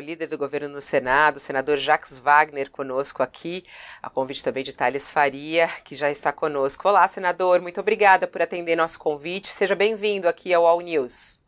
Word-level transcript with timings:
líder 0.00 0.26
do 0.26 0.38
governo 0.38 0.68
no 0.68 0.80
Senado, 0.80 1.36
o 1.36 1.40
senador 1.40 1.78
Jacques 1.78 2.18
Wagner, 2.18 2.70
conosco 2.70 3.22
aqui, 3.22 3.64
a 4.02 4.10
convite 4.10 4.42
também 4.42 4.64
de 4.64 4.74
Thales 4.74 5.10
Faria, 5.10 5.68
que 5.84 5.94
já 5.94 6.10
está 6.10 6.32
conosco. 6.32 6.88
Olá, 6.88 7.06
senador, 7.06 7.60
muito 7.60 7.80
obrigada 7.80 8.26
por 8.26 8.42
atender 8.42 8.76
nosso 8.76 8.98
convite. 8.98 9.48
Seja 9.48 9.74
bem-vindo 9.74 10.28
aqui 10.28 10.52
ao 10.52 10.66
All 10.66 10.80
News. 10.80 11.40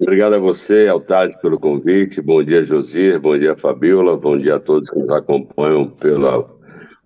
Obrigado 0.00 0.34
a 0.34 0.38
você, 0.38 0.86
Thales, 1.06 1.36
pelo 1.40 1.58
convite. 1.58 2.22
Bom 2.22 2.42
dia, 2.42 2.62
Josir. 2.62 3.20
Bom 3.20 3.36
dia, 3.36 3.56
Fabiola. 3.56 4.16
Bom 4.16 4.38
dia 4.38 4.56
a 4.56 4.60
todos 4.60 4.88
que 4.88 4.98
nos 4.98 5.10
acompanham 5.10 5.90
pela 5.90 6.48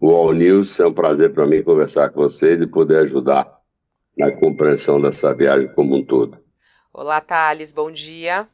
All 0.00 0.32
News. 0.32 0.78
É 0.78 0.86
um 0.86 0.92
prazer 0.92 1.32
para 1.32 1.46
mim 1.46 1.62
conversar 1.62 2.10
com 2.10 2.20
vocês 2.20 2.60
e 2.60 2.66
poder 2.66 2.98
ajudar 2.98 3.50
na 4.16 4.30
compreensão 4.32 5.00
dessa 5.00 5.34
viagem 5.34 5.72
como 5.74 5.96
um 5.96 6.04
todo. 6.04 6.38
Olá, 6.92 7.20
Thales. 7.20 7.72
Bom 7.72 7.90
dia. 7.90 8.46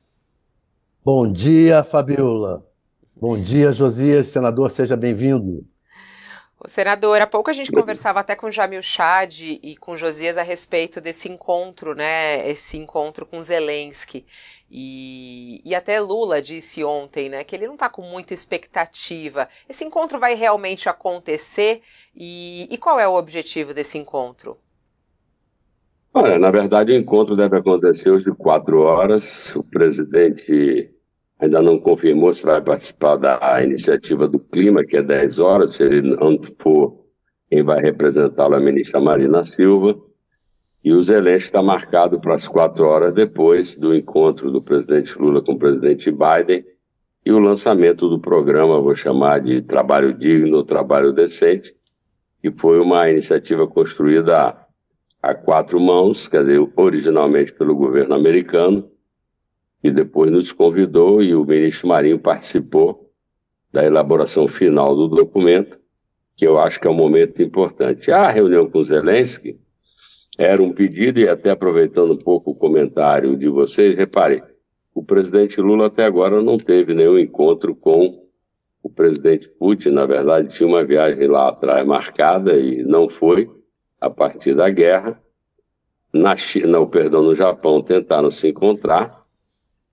Bom 1.05 1.30
dia, 1.30 1.85
Fabiola. 1.85 2.67
Bom 3.17 3.41
dia, 3.41 3.72
Josias. 3.72 4.29
Senador, 4.29 4.71
seja 4.71 4.96
bem-vindo. 4.96 5.64
Senador, 6.67 7.22
há 7.22 7.27
pouco 7.27 7.50
a 7.50 7.53
gente 7.53 7.71
conversava 7.71 8.18
até 8.18 8.35
com 8.35 8.50
Jamil 8.50 8.82
Chad 8.82 9.43
e 9.43 9.77
com 9.77 9.96
Josias 9.96 10.36
a 10.36 10.43
respeito 10.43 11.00
desse 11.00 11.29
encontro, 11.29 11.95
né? 11.95 12.49
Esse 12.50 12.77
encontro 12.77 13.25
com 13.25 13.41
Zelensky. 13.41 14.27
E, 14.69 15.63
e 15.64 15.72
até 15.72 16.00
Lula 16.00 16.43
disse 16.43 16.82
ontem, 16.82 17.29
né, 17.29 17.44
que 17.44 17.55
ele 17.55 17.67
não 17.67 17.75
está 17.75 17.89
com 17.89 18.03
muita 18.03 18.35
expectativa. 18.35 19.49
Esse 19.69 19.85
encontro 19.85 20.19
vai 20.19 20.35
realmente 20.35 20.89
acontecer? 20.89 21.80
E, 22.14 22.69
e 22.71 22.77
qual 22.77 22.99
é 22.99 23.07
o 23.07 23.14
objetivo 23.14 23.72
desse 23.72 23.96
encontro? 23.96 24.58
Olha, 26.13 26.39
na 26.39 26.50
verdade, 26.50 26.91
o 26.91 26.96
encontro 26.96 27.36
deve 27.36 27.57
acontecer 27.57 28.11
hoje 28.11 28.25
de 28.25 28.36
quatro 28.36 28.80
horas. 28.80 29.55
O 29.55 29.63
presidente 29.63 30.91
ainda 31.39 31.63
não 31.63 31.79
confirmou 31.79 32.33
se 32.33 32.45
vai 32.45 32.61
participar 32.61 33.17
da 33.17 33.62
iniciativa 33.62 34.27
do 34.27 34.39
clima, 34.39 34.84
que 34.84 34.97
é 34.97 35.03
10 35.03 35.39
horas. 35.39 35.72
Se 35.72 35.84
ele 35.84 36.17
não 36.17 36.39
for, 36.61 37.05
quem 37.48 37.62
vai 37.62 37.80
representá-lo 37.80 38.55
é 38.55 38.58
a 38.58 38.61
ministra 38.61 39.00
Marina 39.00 39.45
Silva. 39.45 39.98
E 40.84 40.92
o 40.92 41.03
Zelensky 41.03 41.48
está 41.48 41.62
marcado 41.62 42.20
para 42.20 42.34
as 42.34 42.47
quatro 42.47 42.86
horas 42.86 43.12
depois 43.12 43.77
do 43.77 43.95
encontro 43.95 44.50
do 44.50 44.62
presidente 44.62 45.19
Lula 45.19 45.42
com 45.42 45.53
o 45.53 45.58
presidente 45.58 46.11
Biden 46.11 46.64
e 47.27 47.33
o 47.33 47.39
lançamento 47.39 48.08
do 48.08 48.19
programa, 48.19 48.80
vou 48.80 48.95
chamar 48.95 49.41
de 49.41 49.61
Trabalho 49.61 50.14
Digno, 50.14 50.64
Trabalho 50.64 51.12
Decente, 51.12 51.75
que 52.41 52.50
foi 52.50 52.80
uma 52.80 53.11
iniciativa 53.11 53.67
construída 53.67 54.56
a 55.23 55.34
quatro 55.34 55.78
mãos, 55.80 56.28
quer 56.28 56.42
dizer, 56.42 56.67
originalmente 56.77 57.52
pelo 57.52 57.75
governo 57.75 58.14
americano, 58.14 58.89
e 59.82 59.90
depois 59.90 60.30
nos 60.30 60.52
convidou 60.52 61.22
e 61.22 61.34
o 61.34 61.44
ministro 61.44 61.88
Marinho 61.88 62.18
participou 62.18 63.10
da 63.72 63.84
elaboração 63.84 64.48
final 64.48 64.96
do 64.96 65.08
documento, 65.08 65.78
que 66.36 66.46
eu 66.46 66.58
acho 66.58 66.80
que 66.80 66.86
é 66.86 66.90
um 66.90 66.94
momento 66.94 67.42
importante. 67.42 68.10
A 68.10 68.28
reunião 68.30 68.68
com 68.68 68.82
Zelensky 68.82 69.60
era 70.38 70.62
um 70.62 70.72
pedido, 70.72 71.18
e 71.18 71.28
até 71.28 71.50
aproveitando 71.50 72.12
um 72.12 72.18
pouco 72.18 72.52
o 72.52 72.54
comentário 72.54 73.36
de 73.36 73.48
vocês, 73.48 73.96
repare, 73.96 74.42
o 74.94 75.02
presidente 75.02 75.60
Lula 75.60 75.86
até 75.86 76.04
agora 76.04 76.40
não 76.40 76.56
teve 76.56 76.94
nenhum 76.94 77.18
encontro 77.18 77.74
com 77.74 78.26
o 78.82 78.88
presidente 78.88 79.48
Putin, 79.48 79.90
na 79.90 80.06
verdade 80.06 80.48
tinha 80.48 80.68
uma 80.68 80.84
viagem 80.84 81.26
lá 81.26 81.48
atrás 81.48 81.86
marcada 81.86 82.56
e 82.56 82.82
não 82.84 83.08
foi 83.10 83.50
a 84.00 84.08
partir 84.08 84.54
da 84.54 84.70
guerra. 84.70 85.20
Na 86.12 86.36
China, 86.36 86.78
ou 86.78 86.86
perdão, 86.86 87.22
no 87.22 87.34
Japão 87.34 87.82
tentaram 87.82 88.30
se 88.30 88.48
encontrar, 88.48 89.17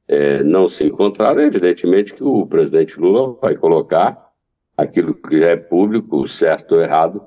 é, 0.08 0.44
não 0.44 0.68
se 0.70 0.86
encontraram, 0.86 1.42
evidentemente 1.42 2.14
que 2.14 2.24
o 2.24 2.46
presidente 2.46 3.00
Lula 3.00 3.38
vai 3.42 3.56
colocar 3.56 4.32
aquilo 4.78 5.14
que 5.14 5.44
é 5.44 5.56
público, 5.56 6.28
certo 6.28 6.76
ou 6.76 6.82
errado, 6.82 7.26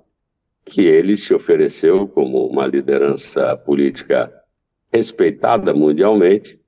que 0.64 0.82
ele 0.82 1.16
se 1.16 1.34
ofereceu 1.34 2.06
como 2.06 2.46
uma 2.46 2.66
liderança 2.66 3.56
política 3.56 4.32
respeitada 4.92 5.72
mundialmente, 5.74 6.60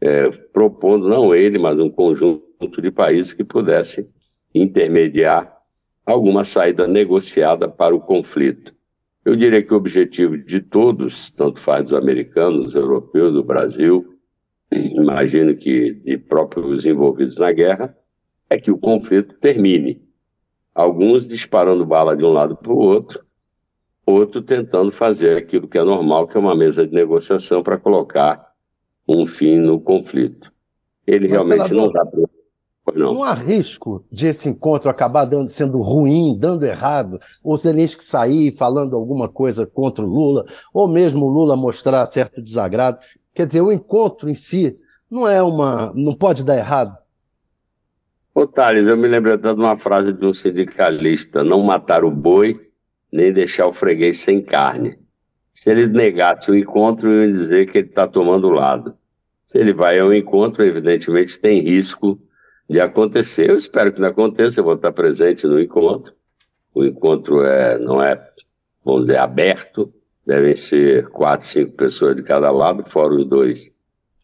é, 0.00 0.28
propondo 0.30 1.08
não 1.08 1.34
ele, 1.34 1.58
mas 1.58 1.78
um 1.78 1.88
conjunto 1.88 2.82
de 2.82 2.90
países 2.90 3.32
que 3.32 3.44
pudessem 3.44 4.06
intermediar 4.54 5.56
alguma 6.04 6.44
saída 6.44 6.86
negociada 6.86 7.68
para 7.68 7.94
o 7.94 8.00
conflito. 8.00 8.74
Eu 9.24 9.34
diria 9.34 9.62
que 9.62 9.74
o 9.74 9.76
objetivo 9.76 10.38
de 10.38 10.60
todos, 10.60 11.30
tanto 11.30 11.58
faz 11.58 11.84
dos 11.84 11.94
americanos, 11.94 12.74
europeus, 12.74 13.32
do 13.32 13.42
Brasil, 13.42 14.15
imagino 14.72 15.56
que 15.56 15.92
de 15.92 16.18
próprios 16.18 16.86
envolvidos 16.86 17.38
na 17.38 17.52
guerra, 17.52 17.96
é 18.48 18.58
que 18.58 18.70
o 18.70 18.78
conflito 18.78 19.34
termine. 19.38 20.02
Alguns 20.74 21.26
disparando 21.26 21.86
bala 21.86 22.16
de 22.16 22.24
um 22.24 22.30
lado 22.30 22.56
para 22.56 22.72
o 22.72 22.78
outro, 22.78 23.24
outro 24.04 24.42
tentando 24.42 24.92
fazer 24.92 25.36
aquilo 25.36 25.66
que 25.66 25.78
é 25.78 25.84
normal, 25.84 26.26
que 26.26 26.36
é 26.36 26.40
uma 26.40 26.54
mesa 26.54 26.86
de 26.86 26.92
negociação 26.92 27.62
para 27.62 27.78
colocar 27.78 28.46
um 29.08 29.26
fim 29.26 29.56
no 29.56 29.80
conflito. 29.80 30.52
Ele 31.06 31.28
Mas, 31.28 31.32
realmente 31.32 31.68
senador, 31.68 31.86
não 31.86 31.92
dá 31.92 32.06
para. 32.06 32.36
Não. 32.94 33.14
não 33.14 33.24
há 33.24 33.34
risco 33.34 34.04
de 34.12 34.28
esse 34.28 34.48
encontro 34.48 34.88
acabar 34.88 35.24
dando, 35.24 35.48
sendo 35.48 35.80
ruim, 35.80 36.38
dando 36.38 36.64
errado, 36.64 37.18
ou 37.42 37.56
Zelensky 37.56 38.04
sair 38.04 38.52
falando 38.52 38.94
alguma 38.94 39.28
coisa 39.28 39.66
contra 39.66 40.04
o 40.04 40.08
Lula, 40.08 40.44
ou 40.72 40.86
mesmo 40.86 41.26
o 41.26 41.28
Lula 41.28 41.56
mostrar 41.56 42.06
certo 42.06 42.40
desagrado. 42.40 42.98
Quer 43.36 43.46
dizer, 43.46 43.60
o 43.60 43.70
encontro 43.70 44.30
em 44.30 44.34
si 44.34 44.74
não 45.10 45.28
é 45.28 45.42
uma. 45.42 45.92
não 45.94 46.14
pode 46.14 46.42
dar 46.42 46.56
errado. 46.56 46.96
Ô, 48.34 48.46
Thales, 48.46 48.86
eu 48.86 48.96
me 48.96 49.06
lembro 49.06 49.34
até 49.34 49.52
de 49.52 49.60
uma 49.60 49.76
frase 49.76 50.10
de 50.10 50.24
um 50.24 50.32
sindicalista: 50.32 51.44
não 51.44 51.62
matar 51.62 52.02
o 52.02 52.10
boi, 52.10 52.70
nem 53.12 53.30
deixar 53.30 53.66
o 53.66 53.74
freguês 53.74 54.20
sem 54.20 54.42
carne. 54.42 54.98
Se 55.52 55.70
ele 55.70 55.86
negasse 55.86 56.50
o 56.50 56.54
encontro, 56.56 57.10
eu 57.10 57.26
ia 57.26 57.32
dizer 57.32 57.70
que 57.70 57.76
ele 57.76 57.88
está 57.88 58.08
tomando 58.08 58.48
lado. 58.48 58.96
Se 59.44 59.58
ele 59.58 59.74
vai 59.74 59.98
ao 59.98 60.14
encontro, 60.14 60.64
evidentemente 60.64 61.38
tem 61.38 61.60
risco 61.60 62.18
de 62.70 62.80
acontecer. 62.80 63.50
Eu 63.50 63.58
espero 63.58 63.92
que 63.92 64.00
não 64.00 64.08
aconteça, 64.08 64.60
eu 64.60 64.64
vou 64.64 64.74
estar 64.74 64.92
presente 64.92 65.46
no 65.46 65.60
encontro. 65.60 66.14
O 66.74 66.86
encontro 66.86 67.42
é, 67.42 67.78
não 67.78 68.02
é, 68.02 68.18
vamos 68.82 69.04
dizer, 69.04 69.18
aberto, 69.18 69.92
devem 70.26 70.56
ser 70.56 71.08
quatro, 71.08 71.46
cinco 71.46 71.72
pessoas 71.72 72.16
de 72.16 72.22
cada 72.22 72.50
lado, 72.50 72.88
fora 72.90 73.14
os 73.14 73.24
dois 73.24 73.70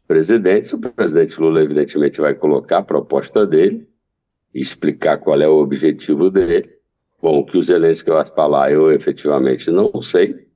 presidentes. 0.06 0.72
O 0.72 0.78
presidente 0.78 1.40
Lula, 1.40 1.62
evidentemente, 1.62 2.20
vai 2.20 2.34
colocar 2.34 2.78
a 2.78 2.82
proposta 2.82 3.46
dele, 3.46 3.88
explicar 4.52 5.18
qual 5.18 5.40
é 5.40 5.48
o 5.48 5.58
objetivo 5.58 6.28
dele. 6.30 6.68
Bom, 7.22 7.38
o 7.38 7.46
que 7.46 7.56
o 7.56 7.62
Zelensky 7.62 8.10
vai 8.10 8.26
falar, 8.26 8.72
eu 8.72 8.90
efetivamente 8.90 9.70
não 9.70 10.02
sei, 10.02 10.48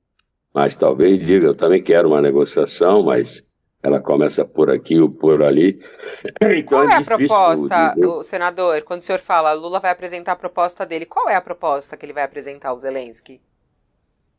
mas 0.53 0.75
talvez 0.75 1.17
diga, 1.25 1.47
eu 1.47 1.55
também 1.55 1.81
quero 1.81 2.09
uma 2.09 2.21
negociação, 2.21 3.03
mas 3.03 3.41
ela 3.81 4.01
começa 4.01 4.43
por 4.43 4.69
aqui 4.69 4.99
ou 4.99 5.09
por 5.09 5.41
ali. 5.41 5.79
Então 6.25 6.63
qual 6.63 6.83
é, 6.83 6.93
é 6.93 6.95
a 6.95 7.01
proposta, 7.01 7.95
o 7.97 8.21
senador, 8.21 8.81
quando 8.81 8.99
o 8.99 9.03
senhor 9.03 9.19
fala 9.19 9.53
Lula 9.53 9.79
vai 9.79 9.91
apresentar 9.91 10.33
a 10.33 10.35
proposta 10.35 10.85
dele, 10.85 11.05
qual 11.05 11.29
é 11.29 11.35
a 11.35 11.41
proposta 11.41 11.95
que 11.95 12.05
ele 12.05 12.11
vai 12.11 12.23
apresentar 12.23 12.69
ao 12.69 12.77
Zelensky? 12.77 13.39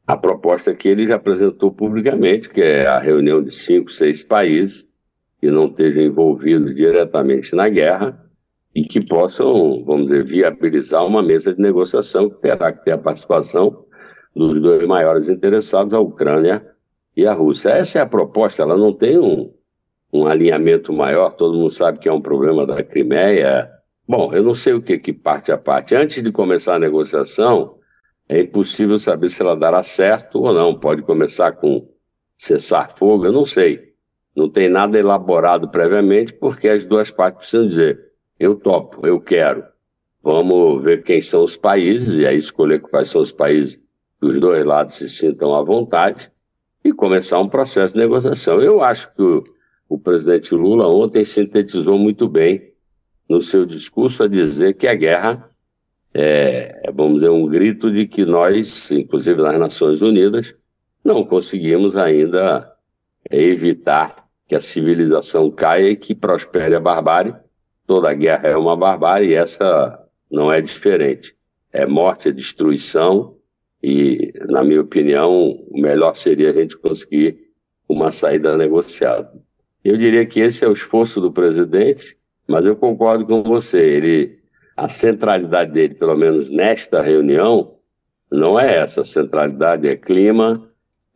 A 0.09 0.17
proposta 0.17 0.75
que 0.75 0.89
ele 0.89 1.13
apresentou 1.13 1.71
publicamente, 1.71 2.49
que 2.49 2.63
é 2.63 2.87
a 2.87 2.99
reunião 2.99 3.43
de 3.43 3.55
cinco, 3.55 3.91
seis 3.91 4.23
países 4.23 4.89
que 5.39 5.51
não 5.51 5.67
estejam 5.67 6.03
envolvidos 6.03 6.75
diretamente 6.75 7.55
na 7.55 7.69
guerra 7.69 8.19
e 8.75 8.85
que 8.85 9.05
possam, 9.05 9.85
vamos 9.85 10.07
dizer, 10.07 10.25
viabilizar 10.25 11.05
uma 11.05 11.23
mesa 11.23 11.53
de 11.53 11.61
negociação 11.61 12.31
que 12.31 12.41
terá 12.41 12.73
que 12.73 12.83
ter 12.83 12.95
a 12.95 12.99
participação 12.99 13.85
dos 14.35 14.59
dois 14.63 14.87
maiores 14.87 15.29
interessados, 15.29 15.93
a 15.93 16.01
Ucrânia 16.01 16.67
e 17.15 17.27
a 17.27 17.35
Rússia. 17.35 17.69
Essa 17.69 17.99
é 17.99 18.03
a 18.03 18.07
proposta, 18.07 18.63
ela 18.63 18.79
não 18.79 18.95
tem 18.95 19.19
um, 19.19 19.53
um 20.11 20.27
alinhamento 20.27 20.91
maior, 20.91 21.33
todo 21.33 21.59
mundo 21.59 21.71
sabe 21.71 21.99
que 21.99 22.09
é 22.09 22.13
um 22.13 22.23
problema 22.23 22.67
da 22.67 22.83
Crimeia. 22.83 23.71
Bom, 24.09 24.33
eu 24.33 24.43
não 24.43 24.55
sei 24.55 24.73
o 24.73 24.81
que, 24.81 24.99
que 24.99 25.13
parte 25.13 25.53
a 25.53 25.59
parte. 25.59 25.95
Antes 25.95 26.23
de 26.23 26.33
começar 26.33 26.77
a 26.77 26.79
negociação, 26.79 27.78
é 28.29 28.43
impossível 28.43 28.99
saber 28.99 29.31
se 29.31 29.41
ela 29.41 29.57
dará 29.57 29.83
certo 29.83 30.41
ou 30.41 30.53
não. 30.53 30.79
Pode 30.79 31.03
começar 31.03 31.53
com 31.53 31.89
cessar 32.37 32.95
fogo, 32.97 33.25
eu 33.25 33.33
não 33.33 33.45
sei. 33.45 33.95
Não 34.37 34.49
tem 34.49 34.69
nada 34.69 34.99
elaborado 34.99 35.69
previamente, 35.69 36.35
porque 36.35 36.69
as 36.69 36.85
duas 36.85 37.11
partes 37.11 37.49
precisam 37.49 37.67
dizer: 37.67 38.01
eu 38.39 38.55
topo, 38.55 39.07
eu 39.07 39.21
quero. 39.21 39.65
Vamos 40.23 40.83
ver 40.83 41.03
quem 41.03 41.21
são 41.21 41.43
os 41.43 41.57
países, 41.57 42.15
e 42.15 42.27
aí 42.27 42.37
escolher 42.37 42.81
quais 42.81 43.09
são 43.09 43.23
os 43.23 43.33
países 43.33 43.81
que 44.21 44.27
os 44.27 44.39
dois 44.39 44.65
lados 44.65 44.95
se 44.95 45.09
sintam 45.09 45.55
à 45.55 45.63
vontade 45.63 46.31
e 46.85 46.93
começar 46.93 47.39
um 47.39 47.49
processo 47.49 47.95
de 47.95 48.01
negociação. 48.01 48.61
Eu 48.61 48.83
acho 48.83 49.15
que 49.15 49.23
o, 49.23 49.45
o 49.89 49.99
presidente 49.99 50.55
Lula 50.55 50.87
ontem 50.89 51.25
sintetizou 51.25 51.99
muito 51.99 52.29
bem 52.29 52.73
no 53.29 53.41
seu 53.41 53.65
discurso 53.65 54.23
a 54.23 54.29
dizer 54.29 54.75
que 54.75 54.87
a 54.87 54.95
guerra 54.95 55.51
é, 56.15 56.91
vamos 56.95 57.21
dizer, 57.21 57.31
um 57.31 57.47
grito 57.47 57.91
de 57.91 58.07
que 58.07 58.25
nós, 58.25 58.91
inclusive 58.91 59.41
nas 59.41 59.59
Nações 59.59 60.03
Unidas, 60.03 60.55
não 61.05 61.25
conseguimos 61.25 61.97
ainda 61.97 62.73
evitar 63.31 64.27
que 64.47 64.55
a 64.55 64.61
civilização 64.61 65.51
caia 65.51 65.91
e 65.91 65.97
que 65.97 66.15
prospere 66.15 66.75
a 66.75 66.81
barbárie, 66.81 67.35
toda 67.87 68.13
guerra 68.15 68.49
é 68.49 68.57
uma 68.57 68.77
barbárie 68.77 69.31
e 69.31 69.35
essa 69.35 70.03
não 70.31 70.51
é 70.51 70.61
diferente. 70.61 71.37
É 71.73 71.87
morte, 71.87 72.29
é 72.29 72.33
destruição 72.33 73.37
e, 73.83 74.33
na 74.49 74.65
minha 74.65 74.81
opinião, 74.81 75.53
o 75.71 75.81
melhor 75.81 76.15
seria 76.15 76.51
a 76.51 76.55
gente 76.55 76.77
conseguir 76.77 77.39
uma 77.89 78.11
saída 78.11 78.57
negociada. 78.57 79.31
Eu 79.85 79.97
diria 79.97 80.27
que 80.27 80.41
esse 80.41 80.65
é 80.65 80.69
o 80.69 80.73
esforço 80.73 81.21
do 81.21 81.33
presidente, 81.33 82.17
mas 82.47 82.67
eu 82.67 82.75
concordo 82.75 83.27
com 83.27 83.43
você. 83.43 83.79
Ele, 83.79 84.38
a 84.79 84.89
centralidade 84.89 85.73
dele, 85.73 85.95
pelo 85.95 86.17
menos 86.17 86.51
nesta 86.51 87.03
reunião, 87.03 87.75
não 88.31 88.59
é 88.59 88.77
essa. 88.77 89.01
A 89.01 89.05
centralidade 89.05 89.89
é 89.89 89.97
clima, 89.97 90.55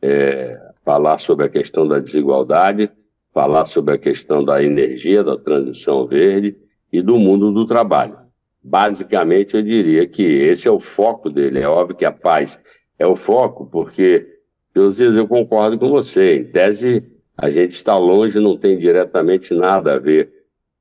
é 0.03 0.61
falar 0.85 1.19
sobre 1.19 1.47
a 1.47 1.49
questão 1.49 1.87
da 1.87 2.01
desigualdade, 2.01 2.91
falar 3.33 3.65
sobre 3.67 3.95
a 3.95 3.99
questão 3.99 4.45
da 4.45 4.61
energia, 4.61 5.23
da 5.23 5.37
transição 5.37 6.09
verde 6.09 6.57
e 6.93 7.01
do 7.01 7.21
mundo 7.21 7.53
do 7.53 7.65
trabalho. 7.65 8.19
Basicamente, 8.61 9.55
eu 9.55 9.63
diria 9.63 10.09
que 10.09 10.25
esse 10.25 10.67
é 10.67 10.71
o 10.71 10.81
foco 10.81 11.31
dele. 11.31 11.61
É 11.61 11.69
óbvio 11.69 11.97
que 11.97 12.05
a 12.05 12.13
paz 12.13 12.59
é 12.99 13.07
o 13.07 13.15
foco, 13.15 13.67
porque, 13.67 14.27
Josias, 14.75 15.17
eu 15.17 15.29
concordo 15.29 15.79
com 15.79 15.89
você. 15.89 16.39
Em 16.39 16.45
tese, 16.45 17.05
a 17.39 17.49
gente 17.49 17.73
está 17.73 17.97
longe, 17.97 18.41
não 18.41 18.57
tem 18.57 18.77
diretamente 18.77 19.55
nada 19.55 19.95
a 19.95 19.99
ver 20.01 20.33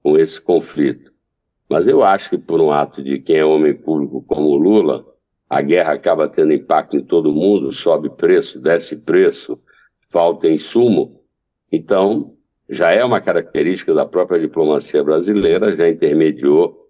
com 0.01 0.17
esse 0.17 0.41
conflito. 0.41 1.10
Mas 1.71 1.87
eu 1.87 2.03
acho 2.03 2.31
que, 2.31 2.37
por 2.37 2.59
um 2.59 2.69
ato 2.69 3.01
de 3.01 3.17
quem 3.17 3.37
é 3.37 3.45
homem 3.45 3.73
público 3.73 4.21
como 4.27 4.49
o 4.49 4.57
Lula, 4.57 5.05
a 5.49 5.61
guerra 5.61 5.93
acaba 5.93 6.27
tendo 6.27 6.51
impacto 6.51 6.97
em 6.97 7.01
todo 7.01 7.31
mundo, 7.31 7.71
sobe 7.71 8.09
preço, 8.09 8.59
desce 8.59 8.97
preço, 9.05 9.57
falta 10.09 10.49
insumo. 10.49 11.21
Então, 11.71 12.35
já 12.69 12.91
é 12.91 13.05
uma 13.05 13.21
característica 13.21 13.93
da 13.93 14.05
própria 14.05 14.37
diplomacia 14.37 15.01
brasileira, 15.01 15.73
já 15.73 15.87
intermediou 15.87 16.89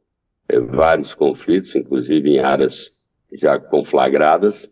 é, 0.50 0.60
vários 0.60 1.13
conflitos, 1.13 1.75
inclusive 1.75 2.31
em 2.31 2.39
áreas 2.39 2.92
já 3.33 3.60
conflagradas. 3.60 4.68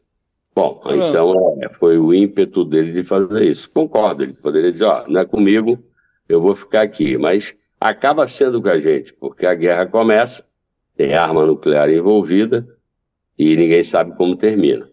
Bom, 0.55 0.81
então 0.85 1.59
é, 1.61 1.71
foi 1.71 1.99
o 1.99 2.11
ímpeto 2.11 2.65
dele 2.65 2.93
de 2.93 3.03
fazer 3.03 3.43
isso. 3.43 3.69
Concordo, 3.69 4.23
ele 4.23 4.33
poderia 4.33 4.71
dizer, 4.71 4.85
ó, 4.85 5.07
não 5.07 5.21
é 5.21 5.25
comigo, 5.25 5.77
eu 6.27 6.41
vou 6.41 6.55
ficar 6.55 6.81
aqui, 6.81 7.15
mas 7.15 7.53
acaba 7.79 8.27
sendo 8.27 8.61
com 8.61 8.69
a 8.69 8.79
gente, 8.79 9.13
porque 9.13 9.45
a 9.45 9.55
guerra 9.55 9.85
começa, 9.85 10.43
tem 10.95 11.13
arma 11.13 11.45
nuclear 11.45 11.89
envolvida 11.89 12.67
e 13.37 13.55
ninguém 13.55 13.83
sabe 13.83 14.15
como 14.15 14.35
termina. 14.35 14.89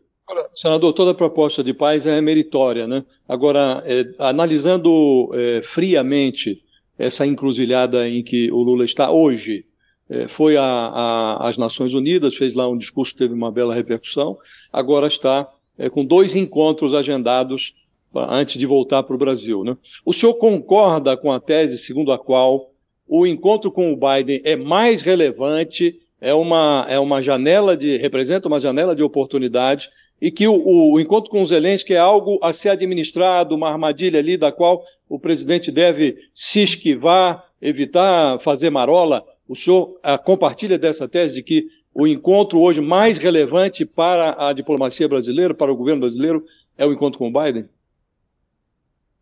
Senador, 0.52 0.92
toda 0.92 1.14
proposta 1.14 1.62
de 1.62 1.72
paz 1.72 2.06
é 2.06 2.20
meritória, 2.20 2.86
né? 2.86 3.04
Agora, 3.28 3.82
é, 3.86 4.04
analisando 4.18 5.30
é, 5.34 5.62
friamente 5.62 6.62
essa 6.98 7.26
encruzilhada 7.26 8.08
em 8.08 8.22
que 8.22 8.50
o 8.50 8.58
Lula 8.58 8.84
está 8.84 9.10
hoje, 9.10 9.66
é, 10.08 10.28
foi 10.28 10.56
às 10.58 11.56
Nações 11.56 11.94
Unidas, 11.94 12.36
fez 12.36 12.54
lá 12.54 12.68
um 12.68 12.78
discurso 12.78 13.14
teve 13.14 13.34
uma 13.34 13.52
bela 13.52 13.74
repercussão, 13.74 14.36
agora 14.72 15.06
está 15.06 15.48
é, 15.78 15.90
com 15.90 16.04
dois 16.04 16.34
encontros 16.34 16.94
agendados 16.94 17.74
antes 18.14 18.58
de 18.58 18.66
voltar 18.66 19.02
para 19.02 19.14
o 19.14 19.18
Brasil. 19.18 19.62
Né? 19.62 19.76
O 20.04 20.12
senhor 20.12 20.34
concorda 20.34 21.16
com 21.16 21.30
a 21.30 21.38
tese 21.38 21.78
segundo 21.78 22.12
a 22.12 22.18
qual 22.18 22.70
o 23.08 23.26
encontro 23.26 23.70
com 23.70 23.92
o 23.92 23.96
Biden 23.96 24.40
é 24.44 24.56
mais 24.56 25.02
relevante, 25.02 26.00
é 26.20 26.34
uma, 26.34 26.86
é 26.88 26.98
uma 26.98 27.22
janela 27.22 27.76
de. 27.76 27.96
representa 27.96 28.48
uma 28.48 28.58
janela 28.58 28.96
de 28.96 29.02
oportunidade 29.02 29.90
e 30.20 30.30
que 30.30 30.48
o, 30.48 30.92
o, 30.92 30.98
encontro 30.98 31.30
com 31.30 31.42
os 31.42 31.50
Zelensky 31.50 31.94
é 31.94 31.98
algo 31.98 32.38
a 32.42 32.52
ser 32.52 32.70
administrado, 32.70 33.54
uma 33.54 33.70
armadilha 33.70 34.18
ali 34.18 34.36
da 34.36 34.50
qual 34.50 34.82
o 35.08 35.18
presidente 35.18 35.70
deve 35.70 36.16
se 36.34 36.62
esquivar, 36.62 37.44
evitar 37.60 38.40
fazer 38.40 38.70
marola. 38.70 39.24
O 39.46 39.54
senhor 39.54 40.00
compartilha 40.24 40.78
dessa 40.78 41.06
tese 41.06 41.36
de 41.36 41.42
que 41.42 41.66
o 41.94 42.06
encontro 42.06 42.60
hoje 42.60 42.80
mais 42.80 43.18
relevante 43.18 43.84
para 43.84 44.48
a 44.48 44.52
diplomacia 44.52 45.06
brasileira, 45.06 45.54
para 45.54 45.72
o 45.72 45.76
governo 45.76 46.00
brasileiro, 46.00 46.42
é 46.76 46.84
o 46.84 46.92
encontro 46.92 47.18
com 47.18 47.28
o 47.28 47.32
Biden? 47.32 47.66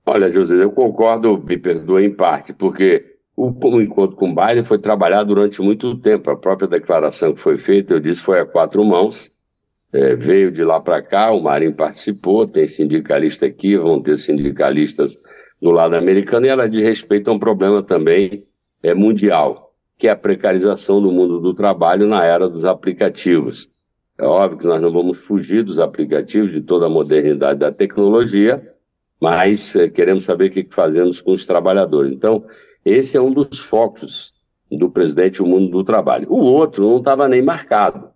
Olha, 0.06 0.30
José, 0.30 0.62
eu 0.62 0.70
concordo, 0.70 1.38
me 1.38 1.56
perdoa 1.56 2.02
em 2.02 2.10
parte, 2.10 2.52
porque 2.52 3.13
o, 3.36 3.50
o 3.50 3.80
encontro 3.82 4.16
com 4.16 4.30
o 4.30 4.34
Biden 4.34 4.64
foi 4.64 4.78
trabalhado 4.78 5.34
durante 5.34 5.60
muito 5.60 5.96
tempo. 5.96 6.30
A 6.30 6.36
própria 6.36 6.68
declaração 6.68 7.34
que 7.34 7.40
foi 7.40 7.58
feita, 7.58 7.94
eu 7.94 8.00
disse, 8.00 8.20
foi 8.20 8.40
a 8.40 8.46
quatro 8.46 8.84
mãos 8.84 9.32
é, 9.94 10.16
veio 10.16 10.50
de 10.50 10.64
lá 10.64 10.80
para 10.80 11.00
cá, 11.00 11.30
o 11.30 11.40
Marinho 11.40 11.72
participou, 11.72 12.48
tem 12.48 12.66
sindicalista 12.66 13.46
aqui, 13.46 13.76
vão 13.76 14.02
ter 14.02 14.18
sindicalistas 14.18 15.16
do 15.62 15.70
lado 15.70 15.94
americano, 15.94 16.46
e 16.46 16.48
ela 16.48 16.68
diz 16.68 16.82
respeito 16.82 17.30
a 17.30 17.32
um 17.32 17.38
problema 17.38 17.80
também 17.80 18.42
é, 18.82 18.92
mundial, 18.92 19.72
que 19.96 20.08
é 20.08 20.10
a 20.10 20.16
precarização 20.16 21.00
do 21.00 21.12
mundo 21.12 21.38
do 21.38 21.54
trabalho 21.54 22.08
na 22.08 22.24
era 22.24 22.48
dos 22.48 22.64
aplicativos. 22.64 23.70
É 24.18 24.24
óbvio 24.26 24.58
que 24.58 24.66
nós 24.66 24.80
não 24.80 24.92
vamos 24.92 25.16
fugir 25.16 25.62
dos 25.62 25.78
aplicativos, 25.78 26.52
de 26.52 26.60
toda 26.60 26.86
a 26.86 26.90
modernidade 26.90 27.60
da 27.60 27.70
tecnologia, 27.70 28.68
mas 29.20 29.76
é, 29.76 29.88
queremos 29.88 30.24
saber 30.24 30.50
o 30.50 30.50
que 30.50 30.66
fazemos 30.70 31.22
com 31.22 31.30
os 31.30 31.46
trabalhadores. 31.46 32.12
Então, 32.12 32.44
esse 32.84 33.16
é 33.16 33.20
um 33.20 33.30
dos 33.30 33.58
focos 33.58 34.32
do 34.70 34.90
presidente 34.90 35.42
o 35.42 35.46
mundo 35.46 35.70
do 35.70 35.84
trabalho. 35.84 36.30
O 36.30 36.38
outro 36.38 36.88
não 36.88 36.98
estava 36.98 37.28
nem 37.28 37.42
marcado. 37.42 38.10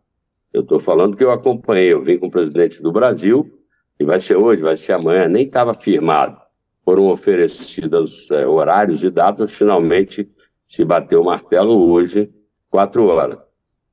Eu 0.53 0.63
estou 0.63 0.81
falando 0.81 1.17
que 1.17 1.25
eu 1.25 1.31
acompanhei, 1.31 1.93
eu 1.93 2.03
vim 2.03 2.19
com 2.19 2.27
o 2.27 2.31
presidente 2.31 2.83
do 2.83 2.91
Brasil, 2.91 3.51
e 3.99 4.05
vai 4.05 4.21
ser 4.21 4.37
hoje, 4.37 4.63
vai 4.63 4.77
ser 4.77 4.95
amanhã, 4.95 5.29
nem 5.29 5.45
estava 5.45 5.75
firmado. 5.75 6.39
Foram 6.85 7.09
oferecidos 7.11 8.31
é, 8.31 8.47
horários 8.47 9.05
e 9.05 9.11
datas, 9.11 9.51
finalmente 9.51 10.29
se 10.67 10.85
bateu 10.85 11.23
o 11.23 11.25
martelo 11.25 11.91
hoje, 11.91 12.31
quatro 12.71 13.07
horas. 13.07 13.39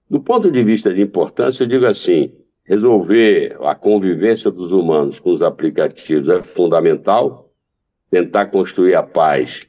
Do 0.09 0.19
ponto 0.19 0.51
de 0.51 0.63
vista 0.63 0.93
de 0.93 1.01
importância, 1.01 1.63
eu 1.63 1.67
digo 1.67 1.85
assim: 1.85 2.33
resolver 2.63 3.57
a 3.61 3.75
convivência 3.75 4.51
dos 4.51 4.71
humanos 4.71 5.19
com 5.19 5.31
os 5.31 5.41
aplicativos 5.41 6.29
é 6.29 6.43
fundamental, 6.43 7.51
tentar 8.09 8.47
construir 8.47 8.95
a 8.95 9.03
paz, 9.03 9.61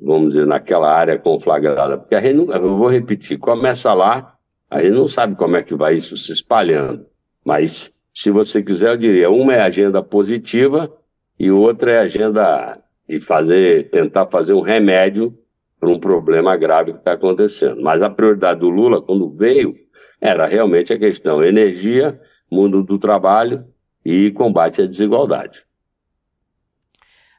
vamos 0.00 0.32
dizer, 0.32 0.46
naquela 0.46 0.92
área 0.92 1.18
conflagrada, 1.18 1.98
porque 1.98 2.14
a 2.14 2.20
gente 2.20 2.34
nunca, 2.34 2.56
eu 2.56 2.76
vou 2.76 2.88
repetir, 2.88 3.38
começa 3.38 3.92
lá 3.94 4.34
a 4.70 4.82
gente 4.82 4.94
não 4.94 5.06
sabe 5.06 5.36
como 5.36 5.56
é 5.56 5.62
que 5.62 5.74
vai 5.74 5.94
isso 5.94 6.16
se 6.16 6.32
espalhando, 6.32 7.06
mas 7.44 7.92
se 8.12 8.30
você 8.30 8.62
quiser, 8.62 8.90
eu 8.90 8.96
diria, 8.96 9.30
uma 9.30 9.54
é 9.54 9.60
agenda 9.60 10.02
positiva 10.02 10.92
e 11.38 11.50
outra 11.50 11.92
é 11.92 11.98
agenda 11.98 12.76
de 13.08 13.20
fazer, 13.20 13.90
tentar 13.90 14.26
fazer 14.26 14.52
um 14.52 14.60
remédio 14.60 15.36
para 15.78 15.88
um 15.88 15.98
problema 15.98 16.56
grave 16.56 16.92
que 16.92 16.98
está 16.98 17.12
acontecendo. 17.12 17.82
Mas 17.82 18.02
a 18.02 18.10
prioridade 18.10 18.60
do 18.60 18.70
Lula, 18.70 19.02
quando 19.02 19.30
veio, 19.30 19.74
era 20.20 20.46
realmente 20.46 20.92
a 20.92 20.98
questão 20.98 21.42
energia, 21.42 22.18
mundo 22.50 22.82
do 22.82 22.98
trabalho 22.98 23.64
e 24.04 24.30
combate 24.30 24.82
à 24.82 24.86
desigualdade. 24.86 25.64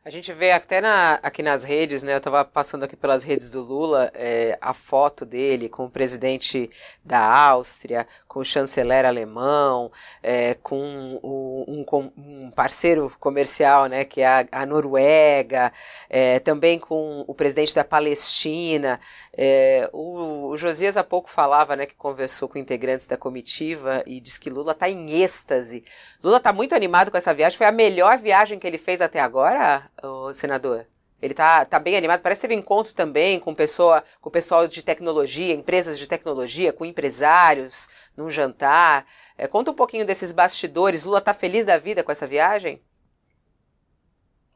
A 0.08 0.12
gente 0.12 0.32
vê 0.32 0.52
até 0.52 0.82
na, 0.82 1.16
aqui 1.16 1.42
nas 1.42 1.64
redes, 1.64 2.04
né? 2.04 2.14
Eu 2.14 2.20
estava 2.20 2.46
passando 2.46 2.84
aqui 2.84 2.96
pelas 2.96 3.24
redes 3.24 3.50
do 3.50 3.60
Lula, 3.60 4.12
é, 4.14 4.56
a 4.62 4.72
foto 4.72 5.26
dele 5.26 5.68
com 5.68 5.86
o 5.86 5.90
presidente 5.90 6.70
da 7.04 7.20
Áustria, 7.20 8.08
com 8.36 8.42
o 8.42 8.46
chanceler 8.46 9.06
alemão, 9.06 9.90
é, 10.22 10.56
com 10.56 11.18
o, 11.24 11.64
um, 11.70 12.12
um, 12.18 12.52
parceiro 12.52 13.10
comercial, 13.18 13.86
né? 13.86 14.04
Que 14.04 14.20
é 14.20 14.28
a, 14.28 14.46
a 14.52 14.66
Noruega, 14.66 15.72
é, 16.10 16.40
também 16.40 16.78
com 16.78 17.24
o 17.26 17.34
presidente 17.34 17.74
da 17.74 17.86
Palestina. 17.86 19.00
É, 19.32 19.90
o, 19.94 20.50
o, 20.50 20.58
Josias 20.58 20.98
há 20.98 21.04
pouco 21.04 21.30
falava, 21.30 21.78
né? 21.78 21.86
Que 21.86 21.96
conversou 21.96 22.50
com 22.50 22.58
integrantes 22.58 23.08
da 23.08 23.16
comitiva 23.16 24.04
e 24.06 24.20
diz 24.20 24.38
que 24.38 24.50
Lula 24.50 24.74
está 24.74 24.90
em 24.90 25.12
êxtase. 25.24 25.86
Lula 26.22 26.36
está 26.36 26.52
muito 26.52 26.76
animado 26.76 27.12
com 27.12 27.18
essa 27.18 27.34
viagem. 27.34 27.58
Foi 27.58 27.68
a 27.68 27.72
melhor 27.72 28.18
viagem 28.18 28.60
que 28.60 28.68
ele 28.68 28.78
fez 28.78 29.00
até 29.00 29.22
agora? 29.22 29.90
senador? 30.34 30.86
Ele 31.26 31.34
tá, 31.34 31.66
tá 31.66 31.80
bem 31.80 31.98
animado. 31.98 32.22
Parece 32.22 32.40
que 32.40 32.48
teve 32.48 32.60
encontro 32.60 32.94
também 32.94 33.40
com 33.40 33.52
pessoa, 33.52 34.04
com 34.22 34.30
pessoal 34.30 34.68
de 34.68 34.84
tecnologia, 34.84 35.56
empresas 35.56 35.98
de 35.98 36.08
tecnologia, 36.08 36.72
com 36.72 36.86
empresários, 36.86 37.90
num 38.16 38.30
jantar. 38.30 39.08
É, 39.36 39.48
conta 39.48 39.72
um 39.72 39.74
pouquinho 39.74 40.06
desses 40.06 40.32
bastidores. 40.32 41.04
Lula 41.04 41.20
tá 41.20 41.34
feliz 41.34 41.66
da 41.66 41.80
vida 41.80 42.04
com 42.04 42.12
essa 42.12 42.28
viagem? 42.28 42.80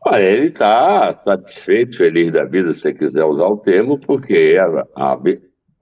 Olha, 0.02 0.22
ele 0.22 0.50
está 0.50 1.20
satisfeito, 1.24 1.98
feliz 1.98 2.32
da 2.32 2.46
vida, 2.46 2.72
se 2.76 2.94
quiser 2.94 3.26
usar 3.26 3.48
o 3.48 3.58
termo, 3.58 4.00
porque 4.00 4.56
a, 4.62 5.14
a, 5.14 5.20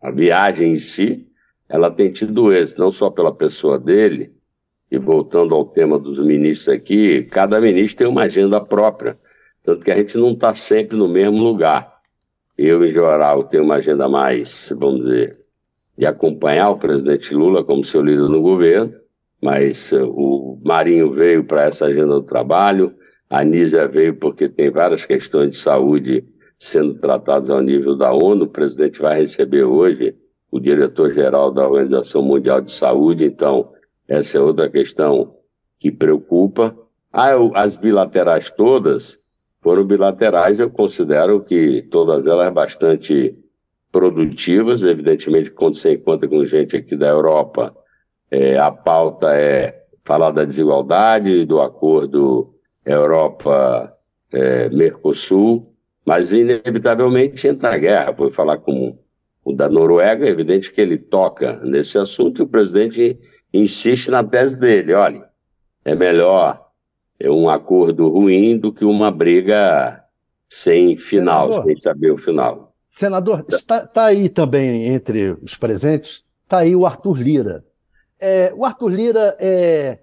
a 0.01 0.11
viagem 0.11 0.71
em 0.71 0.79
si, 0.79 1.27
ela 1.67 1.91
tem 1.91 2.11
tido 2.11 2.53
êxito, 2.53 2.79
não 2.79 2.93
só 2.93 3.09
pela 3.09 3.35
pessoa 3.35 3.77
dele, 3.77 4.33
e 4.89 4.97
voltando 4.97 5.53
ao 5.53 5.65
tema 5.65 5.99
dos 5.99 6.17
ministros 6.17 6.69
aqui, 6.69 7.23
cada 7.23 7.59
ministro 7.59 7.97
tem 7.97 8.07
uma 8.07 8.23
agenda 8.23 8.61
própria. 8.61 9.17
Tanto 9.67 9.83
que 9.83 9.91
a 9.91 9.97
gente 9.97 10.17
não 10.17 10.31
está 10.31 10.55
sempre 10.55 10.95
no 10.95 11.09
mesmo 11.09 11.43
lugar. 11.43 11.99
Eu, 12.57 12.85
em 12.85 12.89
geral, 12.93 13.43
tenho 13.43 13.65
uma 13.65 13.75
agenda 13.75 14.07
mais, 14.07 14.71
vamos 14.73 15.01
dizer, 15.01 15.37
de 15.97 16.05
acompanhar 16.05 16.69
o 16.69 16.77
presidente 16.77 17.35
Lula 17.35 17.65
como 17.65 17.83
seu 17.83 18.01
líder 18.01 18.29
no 18.29 18.41
governo, 18.41 18.93
mas 19.43 19.91
uh, 19.91 20.09
o 20.09 20.57
Marinho 20.63 21.11
veio 21.11 21.43
para 21.43 21.65
essa 21.65 21.87
agenda 21.87 22.13
do 22.13 22.23
trabalho, 22.23 22.95
a 23.29 23.43
Nízia 23.43 23.89
veio 23.89 24.15
porque 24.15 24.47
tem 24.47 24.71
várias 24.71 25.05
questões 25.05 25.49
de 25.49 25.57
saúde 25.57 26.25
sendo 26.57 26.93
tratados 26.97 27.49
ao 27.49 27.61
nível 27.61 27.93
da 27.93 28.13
ONU. 28.13 28.45
O 28.45 28.49
presidente 28.49 29.01
vai 29.01 29.19
receber 29.19 29.65
hoje 29.65 30.15
o 30.49 30.61
diretor-geral 30.61 31.51
da 31.51 31.67
Organização 31.67 32.21
Mundial 32.21 32.61
de 32.61 32.71
Saúde, 32.71 33.25
então 33.25 33.73
essa 34.07 34.37
é 34.37 34.41
outra 34.41 34.69
questão 34.69 35.35
que 35.77 35.91
preocupa. 35.91 36.73
Ah, 37.11 37.33
as 37.53 37.75
bilaterais 37.75 38.49
todas 38.49 39.19
foram 39.67 39.83
bilaterais, 39.83 40.61
eu 40.61 40.69
considero 40.69 41.43
que 41.43 41.81
todas 41.91 42.25
elas 42.25 42.53
bastante 42.53 43.37
produtivas, 43.91 44.81
evidentemente 44.81 45.51
quando 45.51 45.75
você 45.75 45.95
encontra 45.95 46.29
com 46.29 46.41
gente 46.45 46.77
aqui 46.77 46.95
da 46.95 47.09
Europa, 47.09 47.75
é, 48.31 48.57
a 48.57 48.71
pauta 48.71 49.35
é 49.35 49.83
falar 50.05 50.31
da 50.31 50.45
desigualdade, 50.45 51.43
do 51.43 51.59
acordo 51.59 52.55
Europa-Mercosul, 52.85 55.57
é, 55.57 55.63
mas 56.05 56.31
inevitavelmente 56.31 57.45
entra 57.45 57.73
a 57.73 57.77
guerra. 57.77 58.15
Foi 58.15 58.29
falar 58.29 58.59
com 58.59 58.97
o 59.43 59.51
da 59.51 59.67
Noruega, 59.67 60.25
é 60.25 60.29
evidente 60.29 60.71
que 60.71 60.79
ele 60.79 60.97
toca 60.97 61.59
nesse 61.65 61.97
assunto 61.97 62.41
e 62.41 62.43
o 62.43 62.47
presidente 62.47 63.19
insiste 63.53 64.09
na 64.09 64.23
tese 64.23 64.57
dele, 64.57 64.93
olha, 64.93 65.27
é 65.83 65.93
melhor 65.93 66.66
um 67.25 67.49
acordo 67.49 68.09
ruim 68.09 68.57
do 68.57 68.71
que 68.71 68.85
uma 68.85 69.09
briga 69.09 70.03
sem 70.49 70.95
final, 70.95 71.47
Senador, 71.47 71.65
sem 71.65 71.75
saber 71.75 72.11
o 72.11 72.17
final. 72.17 72.73
Senador, 72.89 73.45
está, 73.49 73.83
está 73.83 74.05
aí 74.05 74.29
também 74.29 74.87
entre 74.87 75.37
os 75.41 75.57
presentes, 75.57 76.23
está 76.43 76.59
aí 76.59 76.75
o 76.75 76.85
Arthur 76.85 77.17
Lira. 77.17 77.65
É, 78.19 78.53
o 78.55 78.65
Arthur 78.65 78.89
Lira 78.89 79.35
é, 79.39 79.99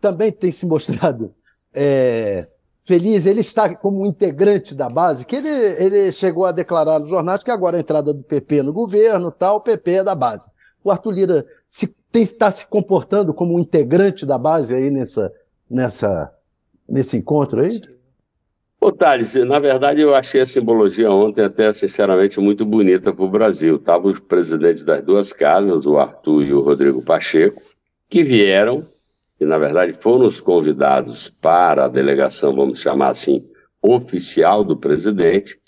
também 0.00 0.30
tem 0.30 0.52
se 0.52 0.66
mostrado 0.66 1.34
é, 1.72 2.46
feliz, 2.84 3.26
ele 3.26 3.40
está 3.40 3.74
como 3.74 4.06
integrante 4.06 4.74
da 4.74 4.88
base, 4.88 5.24
que 5.24 5.36
ele, 5.36 5.48
ele 5.48 6.12
chegou 6.12 6.44
a 6.44 6.52
declarar 6.52 6.98
nos 6.98 7.08
jornais 7.08 7.42
que 7.42 7.50
agora 7.50 7.76
a 7.76 7.80
entrada 7.80 8.12
do 8.12 8.22
PP 8.22 8.62
no 8.62 8.72
governo, 8.72 9.30
tal, 9.30 9.56
o 9.56 9.60
PP 9.60 9.90
é 9.92 10.04
da 10.04 10.14
base. 10.14 10.50
O 10.84 10.90
Arthur 10.90 11.12
Lira 11.12 11.46
se, 11.68 11.86
tem, 12.10 12.22
está 12.22 12.50
se 12.50 12.66
comportando 12.66 13.32
como 13.32 13.54
um 13.54 13.60
integrante 13.60 14.26
da 14.26 14.36
base 14.36 14.74
aí 14.74 14.90
nessa, 14.90 15.32
nessa, 15.72 16.32
nesse 16.88 17.16
encontro 17.16 17.60
aí? 17.62 17.80
Ô, 18.80 18.90
Thales, 18.90 19.34
na 19.34 19.58
verdade 19.58 20.00
eu 20.00 20.14
achei 20.14 20.40
a 20.40 20.46
simbologia 20.46 21.10
ontem 21.10 21.44
até, 21.44 21.72
sinceramente, 21.72 22.40
muito 22.40 22.66
bonita 22.66 23.12
para 23.12 23.24
o 23.24 23.30
Brasil. 23.30 23.76
Estavam 23.76 24.10
os 24.10 24.20
presidentes 24.20 24.84
das 24.84 25.02
duas 25.02 25.32
casas, 25.32 25.86
o 25.86 25.98
Arthur 25.98 26.42
e 26.42 26.52
o 26.52 26.60
Rodrigo 26.60 27.02
Pacheco, 27.02 27.62
que 28.08 28.22
vieram 28.24 28.86
que 29.42 29.46
na 29.46 29.58
verdade 29.58 29.92
foram 29.94 30.28
os 30.28 30.40
convidados 30.40 31.28
para 31.28 31.86
a 31.86 31.88
delegação, 31.88 32.54
vamos 32.54 32.78
chamar 32.78 33.08
assim, 33.08 33.44
oficial 33.82 34.62
do 34.62 34.76
presidente, 34.76 35.58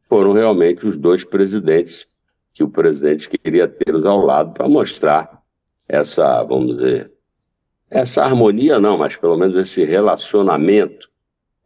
foram 0.00 0.32
realmente 0.32 0.84
os 0.84 0.96
dois 0.96 1.22
presidentes 1.22 2.04
que 2.52 2.64
o 2.64 2.68
presidente 2.68 3.28
queria 3.28 3.68
ter 3.68 3.94
ao 4.04 4.24
lado 4.24 4.52
para 4.52 4.68
mostrar 4.68 5.40
essa, 5.88 6.42
vamos 6.42 6.76
dizer, 6.76 7.12
essa 7.90 8.22
harmonia 8.22 8.78
não, 8.78 8.96
mas 8.96 9.16
pelo 9.16 9.36
menos 9.36 9.56
esse 9.56 9.84
relacionamento 9.84 11.10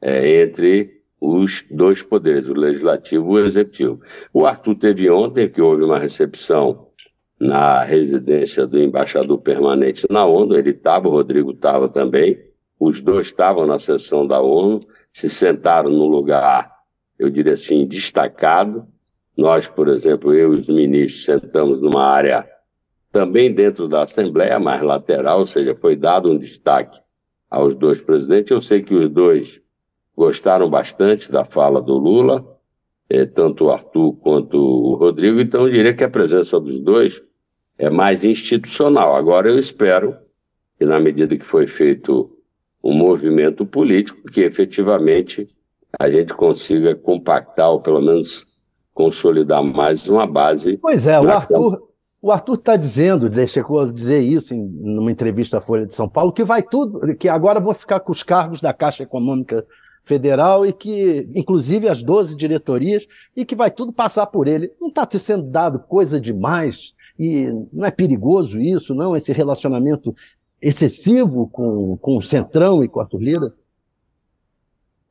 é, 0.01 0.43
entre 0.43 1.03
os 1.21 1.65
dois 1.71 2.03
poderes, 2.03 2.49
o 2.49 2.55
legislativo 2.55 3.39
e 3.39 3.43
o 3.43 3.47
executivo. 3.47 4.01
O 4.33 4.47
Arthur 4.47 4.75
teve 4.75 5.11
ontem 5.11 5.49
que 5.49 5.61
houve 5.61 5.83
uma 5.83 5.99
recepção 5.99 6.89
na 7.39 7.83
residência 7.83 8.67
do 8.67 8.79
embaixador 8.79 9.39
permanente 9.39 10.07
na 10.11 10.25
ONU, 10.25 10.57
ele 10.57 10.71
estava, 10.71 11.09
o 11.09 11.11
Rodrigo 11.11 11.51
estava 11.51 11.89
também, 11.89 12.39
os 12.79 13.01
dois 13.01 13.27
estavam 13.27 13.67
na 13.67 13.79
sessão 13.79 14.27
da 14.27 14.41
ONU, 14.41 14.81
se 15.13 15.29
sentaram 15.29 15.91
no 15.91 16.07
lugar, 16.07 16.71
eu 17.19 17.31
diria 17.31 17.53
assim, 17.53 17.87
destacado. 17.87 18.87
Nós, 19.37 19.67
por 19.67 19.89
exemplo, 19.89 20.33
eu 20.33 20.55
e 20.55 20.57
os 20.57 20.69
ministros 20.69 21.25
sentamos 21.25 21.81
numa 21.81 22.05
área 22.05 22.49
também 23.15 23.55
dentro 23.55 23.87
da 23.87 24.03
Assembleia, 24.03 24.59
mais 24.59 24.83
lateral, 24.83 25.39
ou 25.39 25.47
seja, 25.47 25.73
foi 25.81 25.95
dado 25.95 26.33
um 26.33 26.37
destaque 26.37 26.99
aos 27.49 27.73
dois 27.73 28.01
presidentes. 28.01 28.51
Eu 28.51 28.61
sei 28.61 28.83
que 28.83 28.93
os 28.93 29.09
dois 29.09 29.61
gostaram 30.17 30.69
bastante 30.69 31.31
da 31.31 31.45
fala 31.45 31.81
do 31.81 31.97
Lula, 31.97 32.45
eh, 33.09 33.25
tanto 33.25 33.67
o 33.67 33.71
Arthur 33.71 34.17
quanto 34.17 34.59
o 34.59 34.97
Rodrigo, 34.97 35.39
então 35.39 35.69
eu 35.69 35.73
diria 35.73 35.95
que 35.95 36.03
a 36.03 36.11
presença 36.11 36.59
dos 36.59 36.81
dois 36.81 37.23
é 37.79 37.89
mais 37.89 38.25
institucional. 38.25 39.15
Agora 39.15 39.49
eu 39.49 39.57
espero 39.57 40.17
que, 40.77 40.85
na 40.85 40.99
medida 40.99 41.37
que 41.37 41.45
foi 41.45 41.69
feito 41.69 42.37
um 42.83 42.93
movimento 42.93 43.65
político, 43.65 44.29
que 44.29 44.41
efetivamente 44.41 45.49
a 46.01 46.11
gente 46.11 46.35
consiga 46.35 46.97
compactar 46.97 47.71
ou 47.71 47.81
pelo 47.81 48.03
menos 48.03 48.45
consolidar 48.93 49.63
mais 49.63 50.09
uma 50.09 50.27
base. 50.27 50.79
Pois 50.79 51.07
é, 51.07 51.21
o 51.21 51.29
Arthur, 51.31 51.84
o 52.25 52.33
Arthur 52.33 52.55
está 52.55 52.75
dizendo, 52.75 53.31
chegou 53.47 53.81
a 53.81 53.93
dizer 53.93 54.21
isso 54.23 54.55
em 54.55 54.65
numa 54.67 55.13
entrevista 55.13 55.59
à 55.59 55.61
Folha 55.61 55.85
de 55.85 55.95
São 55.95 56.09
Paulo, 56.09 56.33
que 56.33 56.43
vai 56.43 56.63
tudo, 56.63 57.15
que 57.17 57.29
agora 57.29 57.61
vão 57.61 57.75
ficar 57.75 58.01
com 58.01 58.11
os 58.11 58.23
cargos 58.23 58.63
da 58.63 58.73
Caixa 58.73 59.03
Econômica 59.03 59.63
Federal 60.03 60.65
e 60.65 60.73
que, 60.73 61.29
inclusive, 61.35 61.87
as 61.87 62.03
12 62.03 62.35
diretorias, 62.35 63.07
e 63.37 63.45
que 63.45 63.55
vai 63.55 63.71
tudo 63.71 63.93
passar 63.93 64.25
por 64.25 64.49
ele. 64.49 64.73
Não 64.81 64.89
está 64.89 65.07
sendo 65.19 65.43
dado 65.43 65.79
coisa 65.81 66.19
demais 66.19 66.95
e 67.19 67.47
não 67.71 67.85
é 67.85 67.91
perigoso 67.91 68.59
isso, 68.59 68.95
não? 68.95 69.15
Esse 69.15 69.31
relacionamento 69.35 70.15
excessivo 70.63 71.47
com, 71.49 71.99
com 71.99 72.17
o 72.17 72.23
Centrão 72.23 72.83
e 72.83 72.89
com 72.89 73.01
o 73.01 73.03
Arthur 73.03 73.21
Lira? 73.21 73.53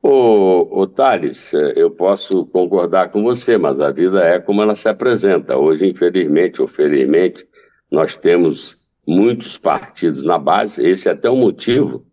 Ô, 0.06 0.82
ô 0.82 0.86
Thales, 0.86 1.54
eu 1.74 1.90
posso 1.90 2.44
concordar 2.48 3.10
com 3.10 3.22
você, 3.22 3.56
mas 3.56 3.80
a 3.80 3.90
vida 3.90 4.22
é 4.22 4.38
como 4.38 4.60
ela 4.60 4.74
se 4.74 4.86
apresenta. 4.86 5.56
Hoje, 5.56 5.86
infelizmente 5.86 6.60
ou 6.60 6.68
felizmente, 6.68 7.48
nós 7.90 8.14
temos 8.14 8.86
muitos 9.06 9.56
partidos 9.56 10.22
na 10.22 10.36
base. 10.36 10.86
Esse 10.86 11.08
é 11.08 11.12
até 11.12 11.30
o 11.30 11.36
motivo 11.36 12.04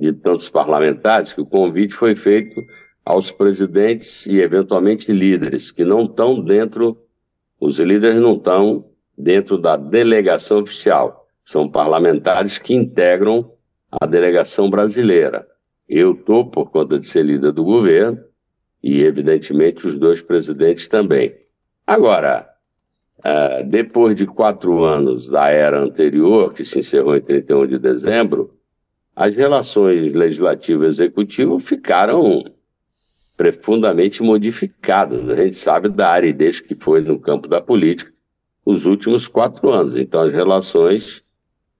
de 0.00 0.14
tantos 0.14 0.48
parlamentares 0.48 1.34
que 1.34 1.42
o 1.42 1.46
convite 1.46 1.92
foi 1.92 2.14
feito 2.14 2.58
aos 3.04 3.30
presidentes 3.30 4.24
e, 4.24 4.38
eventualmente, 4.38 5.12
líderes 5.12 5.70
que 5.70 5.84
não 5.84 6.04
estão 6.04 6.40
dentro, 6.40 6.96
os 7.60 7.78
líderes 7.78 8.18
não 8.18 8.36
estão 8.36 8.86
dentro 9.16 9.58
da 9.58 9.76
delegação 9.76 10.60
oficial. 10.60 11.26
São 11.44 11.70
parlamentares 11.70 12.56
que 12.56 12.74
integram 12.74 13.52
a 13.90 14.06
delegação 14.06 14.70
brasileira. 14.70 15.46
Eu 15.88 16.12
estou 16.12 16.50
por 16.50 16.70
conta 16.70 16.98
de 16.98 17.06
ser 17.06 17.24
líder 17.24 17.52
do 17.52 17.64
governo 17.64 18.22
e, 18.82 19.02
evidentemente, 19.02 19.86
os 19.86 19.96
dois 19.96 20.20
presidentes 20.20 20.88
também. 20.88 21.34
Agora, 21.86 22.48
uh, 23.18 23.64
depois 23.64 24.16
de 24.16 24.26
quatro 24.26 24.84
anos 24.84 25.28
da 25.30 25.48
era 25.48 25.80
anterior, 25.80 26.52
que 26.52 26.64
se 26.64 26.78
encerrou 26.78 27.16
em 27.16 27.20
31 27.20 27.66
de 27.66 27.78
dezembro, 27.78 28.56
as 29.14 29.34
relações 29.34 30.12
legislativo 30.12 30.84
e 30.84 30.88
executivo 30.88 31.58
ficaram 31.58 32.44
profundamente 33.36 34.22
modificadas. 34.22 35.28
A 35.28 35.36
gente 35.36 35.54
sabe 35.54 35.88
da 35.88 36.10
aridez 36.10 36.60
que 36.60 36.74
foi 36.74 37.00
no 37.00 37.18
campo 37.18 37.48
da 37.48 37.60
política 37.60 38.12
os 38.64 38.84
últimos 38.84 39.28
quatro 39.28 39.70
anos. 39.70 39.96
Então, 39.96 40.22
as 40.22 40.32
relações 40.32 41.22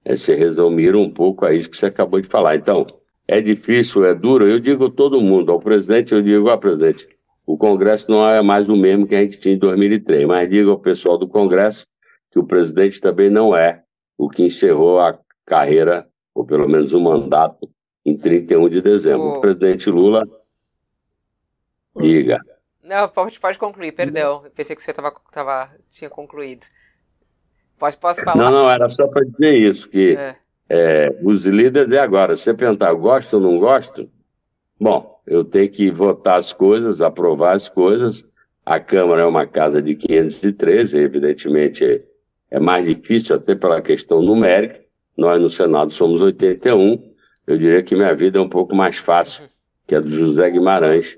é, 0.05 0.15
se 0.15 0.33
resumiram 0.33 1.01
um 1.01 1.11
pouco 1.11 1.45
a 1.45 1.53
isso 1.53 1.69
que 1.69 1.75
você 1.75 1.87
acabou 1.87 2.21
de 2.21 2.27
falar. 2.27 2.55
Então, 2.55 2.87
é 3.27 3.41
difícil, 3.41 4.05
é 4.05 4.15
duro. 4.15 4.47
Eu 4.47 4.59
digo 4.59 4.89
todo 4.89 5.21
mundo, 5.21 5.51
ao 5.51 5.59
presidente, 5.59 6.13
eu 6.13 6.21
digo, 6.21 6.49
ao 6.49 6.57
presidente, 6.57 7.07
o 7.45 7.57
Congresso 7.57 8.09
não 8.09 8.27
é 8.27 8.41
mais 8.41 8.69
o 8.69 8.77
mesmo 8.77 9.05
que 9.05 9.15
a 9.15 9.21
gente 9.21 9.39
tinha 9.39 9.55
em 9.55 9.57
2003, 9.57 10.25
mas 10.25 10.49
digo 10.49 10.71
ao 10.71 10.79
pessoal 10.79 11.17
do 11.17 11.27
Congresso 11.27 11.85
que 12.31 12.39
o 12.39 12.45
presidente 12.45 13.01
também 13.01 13.29
não 13.29 13.55
é 13.55 13.83
o 14.17 14.29
que 14.29 14.43
encerrou 14.43 14.99
a 14.99 15.17
carreira, 15.45 16.07
ou 16.33 16.45
pelo 16.45 16.67
menos 16.67 16.93
o 16.93 16.99
mandato, 16.99 17.69
em 18.05 18.17
31 18.17 18.69
de 18.69 18.81
dezembro. 18.81 19.27
Oh. 19.27 19.37
O 19.37 19.41
presidente 19.41 19.89
Lula, 19.89 20.23
diga. 21.97 22.39
Não, 22.83 23.07
pode, 23.09 23.39
pode 23.39 23.57
concluir, 23.57 23.91
perdão. 23.91 24.41
Eu 24.45 24.51
pensei 24.51 24.75
que 24.75 24.81
você 24.81 24.93
tava, 24.93 25.13
tava, 25.31 25.71
tinha 25.89 26.09
concluído. 26.09 26.65
Posso, 27.77 27.99
posso 27.99 28.23
falar? 28.23 28.43
Não, 28.43 28.51
não, 28.51 28.69
era 28.69 28.87
só 28.87 29.07
para 29.07 29.25
dizer 29.25 29.55
isso, 29.55 29.89
que 29.89 30.15
é. 30.17 30.35
É, 30.69 31.15
os 31.23 31.45
líderes 31.45 31.91
é 31.91 31.99
agora. 31.99 32.35
Você 32.35 32.53
perguntar, 32.53 32.93
gosto 32.93 33.35
ou 33.35 33.39
não 33.39 33.59
gosto? 33.59 34.05
Bom, 34.79 35.21
eu 35.25 35.43
tenho 35.43 35.69
que 35.69 35.89
votar 35.91 36.37
as 36.37 36.53
coisas, 36.53 37.01
aprovar 37.01 37.55
as 37.55 37.69
coisas. 37.69 38.25
A 38.65 38.79
Câmara 38.79 39.21
é 39.21 39.25
uma 39.25 39.45
casa 39.45 39.81
de 39.81 39.95
513, 39.95 40.97
evidentemente 40.97 41.83
é, 41.83 42.03
é 42.51 42.59
mais 42.59 42.85
difícil 42.85 43.35
até 43.35 43.55
pela 43.55 43.81
questão 43.81 44.21
numérica. 44.21 44.81
Nós 45.17 45.41
no 45.41 45.49
Senado 45.49 45.91
somos 45.91 46.21
81. 46.21 47.11
Eu 47.47 47.57
diria 47.57 47.81
que 47.81 47.95
minha 47.95 48.13
vida 48.13 48.37
é 48.37 48.41
um 48.41 48.49
pouco 48.49 48.75
mais 48.75 48.97
fácil 48.97 49.45
que 49.87 49.95
a 49.95 50.01
do 50.01 50.09
José 50.09 50.49
Guimarães, 50.49 51.17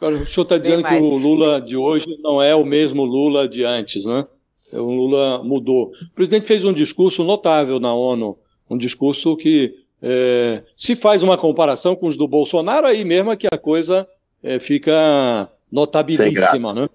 Agora, 0.00 0.16
o 0.16 0.26
senhor 0.26 0.44
está 0.44 0.56
dizendo 0.56 0.82
que 0.82 0.94
o 0.94 1.18
Lula 1.18 1.60
de 1.60 1.76
hoje 1.76 2.06
não 2.22 2.40
é 2.40 2.54
o 2.54 2.64
mesmo 2.64 3.04
Lula 3.04 3.46
de 3.46 3.64
antes, 3.64 4.06
né? 4.06 4.26
O 4.72 4.90
Lula 4.90 5.44
mudou. 5.44 5.88
O 5.88 6.14
presidente 6.14 6.46
fez 6.46 6.64
um 6.64 6.72
discurso 6.72 7.22
notável 7.22 7.78
na 7.78 7.92
ONU, 7.92 8.38
um 8.70 8.78
discurso 8.78 9.36
que 9.36 9.74
é, 10.00 10.62
se 10.76 10.94
faz 10.94 11.22
uma 11.22 11.36
comparação 11.36 11.94
com 11.96 12.06
os 12.06 12.16
do 12.16 12.26
Bolsonaro, 12.26 12.86
aí 12.86 13.04
mesmo 13.04 13.32
é 13.32 13.36
que 13.36 13.46
a 13.46 13.58
coisa 13.58 14.08
é, 14.42 14.58
fica 14.58 15.50
notabilíssima, 15.70 16.72
né? 16.72 16.88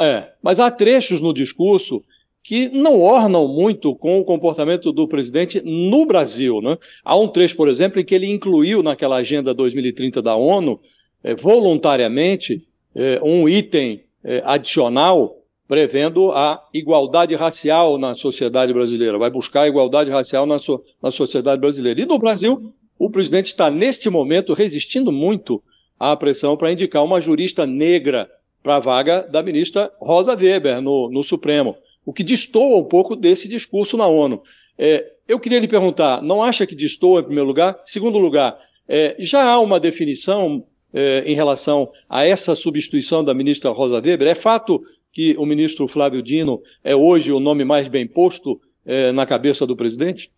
É, 0.00 0.28
mas 0.42 0.60
há 0.60 0.70
trechos 0.70 1.20
no 1.20 1.34
discurso 1.34 2.02
que 2.42 2.68
não 2.68 3.00
ornam 3.00 3.46
muito 3.48 3.94
com 3.94 4.18
o 4.20 4.24
comportamento 4.24 4.92
do 4.92 5.06
presidente 5.06 5.60
no 5.60 6.06
Brasil. 6.06 6.62
Né? 6.62 6.78
Há 7.04 7.16
um 7.16 7.28
trecho, 7.28 7.56
por 7.56 7.68
exemplo, 7.68 8.00
em 8.00 8.04
que 8.04 8.14
ele 8.14 8.30
incluiu 8.30 8.82
naquela 8.82 9.16
Agenda 9.16 9.52
2030 9.52 10.22
da 10.22 10.34
ONU, 10.36 10.80
é, 11.22 11.34
voluntariamente, 11.34 12.66
é, 12.94 13.20
um 13.22 13.48
item 13.48 14.02
é, 14.24 14.40
adicional 14.46 15.37
prevendo 15.68 16.32
a 16.32 16.66
igualdade 16.72 17.34
racial 17.34 17.98
na 17.98 18.14
sociedade 18.14 18.72
brasileira, 18.72 19.18
vai 19.18 19.30
buscar 19.30 19.62
a 19.62 19.68
igualdade 19.68 20.10
racial 20.10 20.46
na, 20.46 20.58
so, 20.58 20.82
na 21.00 21.10
sociedade 21.10 21.60
brasileira. 21.60 22.00
E 22.00 22.06
no 22.06 22.18
Brasil, 22.18 22.72
o 22.98 23.10
presidente 23.10 23.46
está, 23.46 23.70
neste 23.70 24.08
momento, 24.08 24.54
resistindo 24.54 25.12
muito 25.12 25.62
à 26.00 26.16
pressão 26.16 26.56
para 26.56 26.72
indicar 26.72 27.04
uma 27.04 27.20
jurista 27.20 27.66
negra 27.66 28.30
para 28.62 28.76
a 28.76 28.80
vaga 28.80 29.22
da 29.22 29.42
ministra 29.42 29.92
Rosa 30.00 30.34
Weber 30.34 30.80
no, 30.80 31.10
no 31.10 31.22
Supremo, 31.22 31.76
o 32.04 32.12
que 32.14 32.24
destoa 32.24 32.78
um 32.78 32.84
pouco 32.84 33.14
desse 33.14 33.46
discurso 33.46 33.96
na 33.96 34.06
ONU. 34.06 34.42
É, 34.78 35.12
eu 35.28 35.38
queria 35.38 35.60
lhe 35.60 35.68
perguntar, 35.68 36.22
não 36.22 36.42
acha 36.42 36.66
que 36.66 36.74
destoa, 36.74 37.20
em 37.20 37.24
primeiro 37.24 37.46
lugar? 37.46 37.78
Segundo 37.84 38.16
lugar, 38.18 38.58
é, 38.88 39.14
já 39.18 39.44
há 39.44 39.60
uma 39.60 39.78
definição 39.78 40.64
é, 40.94 41.22
em 41.26 41.34
relação 41.34 41.90
a 42.08 42.24
essa 42.24 42.54
substituição 42.54 43.22
da 43.22 43.34
ministra 43.34 43.70
Rosa 43.70 44.00
Weber? 44.00 44.26
É 44.26 44.34
fato 44.34 44.82
que 45.18 45.34
o 45.36 45.44
ministro 45.44 45.88
Flávio 45.88 46.22
Dino 46.22 46.62
é 46.84 46.94
hoje 46.94 47.32
o 47.32 47.40
nome 47.40 47.64
mais 47.64 47.88
bem 47.88 48.06
posto 48.06 48.60
é, 48.86 49.10
na 49.10 49.26
cabeça 49.26 49.66
do 49.66 49.76
presidente? 49.76 50.30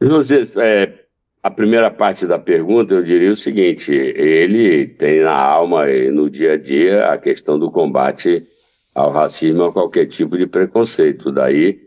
José, 0.00 0.44
é, 0.58 1.06
a 1.42 1.50
primeira 1.50 1.90
parte 1.90 2.24
da 2.24 2.38
pergunta, 2.38 2.94
eu 2.94 3.02
diria 3.02 3.32
o 3.32 3.36
seguinte: 3.36 3.90
ele 3.90 4.86
tem 4.86 5.22
na 5.22 5.34
alma 5.34 5.90
e 5.90 6.08
no 6.12 6.30
dia 6.30 6.52
a 6.52 6.56
dia 6.56 7.08
a 7.08 7.18
questão 7.18 7.58
do 7.58 7.68
combate 7.68 8.44
ao 8.94 9.10
racismo, 9.10 9.64
a 9.64 9.72
qualquer 9.72 10.06
tipo 10.06 10.38
de 10.38 10.46
preconceito. 10.46 11.32
Daí 11.32 11.80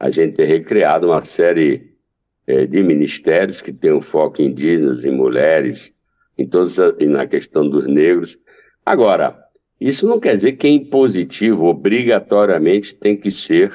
a 0.00 0.10
gente 0.10 0.36
ter 0.36 0.46
recriado 0.46 1.08
uma 1.08 1.22
série 1.22 1.98
é, 2.46 2.64
de 2.64 2.82
ministérios 2.82 3.60
que 3.60 3.74
tem 3.74 3.92
um 3.92 4.00
foco 4.00 4.40
em 4.40 4.46
indígenas, 4.46 5.04
em 5.04 5.14
mulheres, 5.14 5.92
em 6.38 6.46
todas 6.46 6.78
e 6.98 7.04
na 7.04 7.26
questão 7.26 7.68
dos 7.68 7.86
negros. 7.86 8.38
Agora, 8.86 9.43
isso 9.80 10.06
não 10.06 10.20
quer 10.20 10.36
dizer 10.36 10.52
que 10.52 10.66
é 10.66 10.70
impositivo, 10.70 11.66
obrigatoriamente 11.66 12.94
tem 12.94 13.16
que 13.16 13.30
ser 13.30 13.72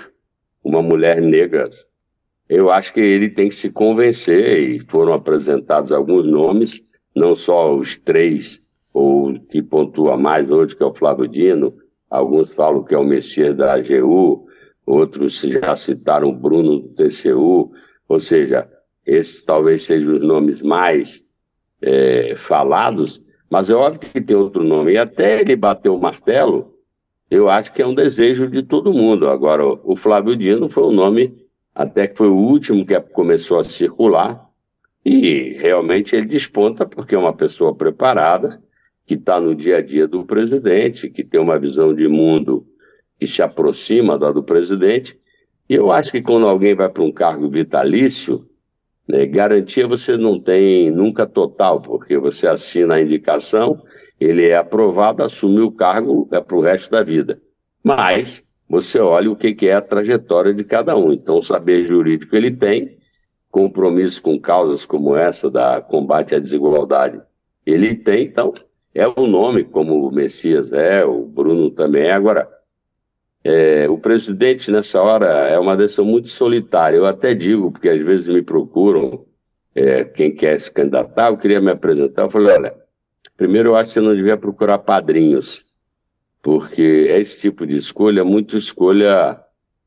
uma 0.63 0.81
mulher 0.81 1.21
negra. 1.21 1.69
Eu 2.47 2.71
acho 2.71 2.93
que 2.93 2.99
ele 2.99 3.29
tem 3.29 3.49
que 3.49 3.55
se 3.55 3.71
convencer, 3.71 4.69
e 4.69 4.79
foram 4.79 5.13
apresentados 5.13 5.91
alguns 5.91 6.25
nomes, 6.25 6.81
não 7.15 7.35
só 7.35 7.75
os 7.75 7.97
três, 7.97 8.61
ou 8.93 9.39
que 9.39 9.61
pontua 9.61 10.17
mais 10.17 10.49
hoje, 10.49 10.75
que 10.75 10.83
é 10.83 10.85
o 10.85 10.93
Flávio 10.93 11.27
Dino, 11.27 11.77
alguns 12.09 12.53
falam 12.53 12.83
que 12.83 12.95
é 12.95 12.97
o 12.97 13.03
Messias 13.03 13.55
da 13.55 13.73
AGU, 13.73 14.47
outros 14.85 15.41
já 15.41 15.75
citaram 15.75 16.29
o 16.29 16.35
Bruno 16.35 16.79
do 16.79 16.89
TCU, 16.89 17.71
ou 18.07 18.19
seja, 18.19 18.67
esses 19.05 19.43
talvez 19.43 19.83
sejam 19.83 20.15
os 20.15 20.21
nomes 20.21 20.61
mais 20.61 21.23
é, 21.81 22.33
falados, 22.35 23.23
mas 23.49 23.69
é 23.69 23.73
óbvio 23.73 23.99
que 24.11 24.21
tem 24.21 24.35
outro 24.35 24.63
nome. 24.63 24.93
E 24.93 24.97
até 24.97 25.41
ele 25.41 25.55
bater 25.55 25.89
o 25.89 25.97
martelo, 25.97 26.75
eu 27.29 27.49
acho 27.49 27.73
que 27.73 27.81
é 27.81 27.87
um 27.87 27.93
desejo 27.93 28.47
de 28.47 28.63
todo 28.63 28.93
mundo. 28.93 29.27
Agora, 29.27 29.63
o 29.65 29.95
Flávio 29.95 30.35
Dino 30.35 30.69
foi 30.69 30.83
um 30.83 30.91
nome 30.91 31.35
até 31.73 32.07
que 32.07 32.17
foi 32.17 32.27
o 32.27 32.35
último 32.35 32.85
que 32.85 32.99
começou 32.99 33.57
a 33.57 33.63
circular, 33.63 34.49
e 35.05 35.53
realmente 35.59 36.13
ele 36.15 36.25
desponta 36.25 36.85
porque 36.85 37.15
é 37.15 37.17
uma 37.17 37.33
pessoa 37.33 37.73
preparada, 37.73 38.61
que 39.05 39.13
está 39.13 39.39
no 39.39 39.55
dia 39.55 39.77
a 39.77 39.81
dia 39.81 40.07
do 40.07 40.25
presidente, 40.25 41.09
que 41.09 41.23
tem 41.23 41.39
uma 41.39 41.57
visão 41.57 41.95
de 41.95 42.07
mundo 42.07 42.67
que 43.17 43.25
se 43.25 43.41
aproxima 43.41 44.17
da 44.17 44.31
do 44.31 44.43
presidente. 44.43 45.17
E 45.69 45.73
eu 45.73 45.91
acho 45.91 46.11
que 46.11 46.21
quando 46.21 46.47
alguém 46.47 46.75
vai 46.75 46.89
para 46.89 47.03
um 47.03 47.11
cargo 47.11 47.49
vitalício, 47.49 48.48
né, 49.09 49.25
garantia 49.25 49.87
você 49.87 50.15
não 50.15 50.39
tem 50.39 50.91
nunca 50.91 51.25
total, 51.25 51.81
porque 51.81 52.15
você 52.15 52.47
assina 52.47 52.95
a 52.95 53.01
indicação, 53.01 53.81
ele 54.19 54.47
é 54.47 54.55
aprovado, 54.55 55.23
assume 55.23 55.61
o 55.61 55.71
cargo 55.71 56.29
é 56.31 56.39
para 56.39 56.55
o 56.55 56.61
resto 56.61 56.91
da 56.91 57.01
vida. 57.01 57.41
Mas 57.83 58.43
você 58.69 58.99
olha 58.99 59.31
o 59.31 59.35
que, 59.35 59.55
que 59.55 59.67
é 59.67 59.73
a 59.73 59.81
trajetória 59.81 60.53
de 60.53 60.63
cada 60.63 60.95
um. 60.95 61.11
Então, 61.11 61.41
saber 61.41 61.87
jurídico 61.87 62.35
ele 62.35 62.51
tem, 62.51 62.97
compromisso 63.49 64.21
com 64.21 64.39
causas 64.39 64.85
como 64.85 65.15
essa 65.15 65.49
da 65.49 65.81
combate 65.81 66.35
à 66.35 66.39
desigualdade, 66.39 67.19
ele 67.65 67.95
tem, 67.95 68.25
então, 68.25 68.53
é 68.93 69.07
o 69.07 69.25
nome, 69.25 69.63
como 69.63 70.07
o 70.07 70.11
Messias 70.11 70.71
é, 70.71 71.03
o 71.03 71.25
Bruno 71.25 71.71
também 71.71 72.03
é. 72.03 72.11
Agora, 72.11 72.47
é, 73.43 73.89
o 73.89 73.97
presidente, 73.97 74.71
nessa 74.71 75.01
hora, 75.01 75.27
é 75.27 75.57
uma 75.57 75.77
decisão 75.77 76.05
muito 76.05 76.27
solitária. 76.29 76.97
Eu 76.97 77.05
até 77.05 77.33
digo, 77.33 77.71
porque 77.71 77.89
às 77.89 78.03
vezes 78.03 78.27
me 78.27 78.41
procuram, 78.41 79.25
é, 79.73 80.03
quem 80.03 80.33
quer 80.33 80.59
se 80.59 80.71
candidatar, 80.71 81.29
eu 81.29 81.37
queria 81.37 81.61
me 81.61 81.71
apresentar. 81.71 82.23
Eu 82.23 82.29
falei: 82.29 82.55
olha, 82.55 82.75
primeiro 83.37 83.69
eu 83.69 83.75
acho 83.75 83.85
que 83.85 83.91
você 83.93 84.01
não 84.01 84.15
devia 84.15 84.37
procurar 84.37 84.79
padrinhos 84.79 85.69
porque 86.41 87.07
esse 87.09 87.41
tipo 87.41 87.65
de 87.65 87.75
escolha 87.75 88.21
é 88.21 88.23
muito 88.23 88.57
escolha 88.57 89.39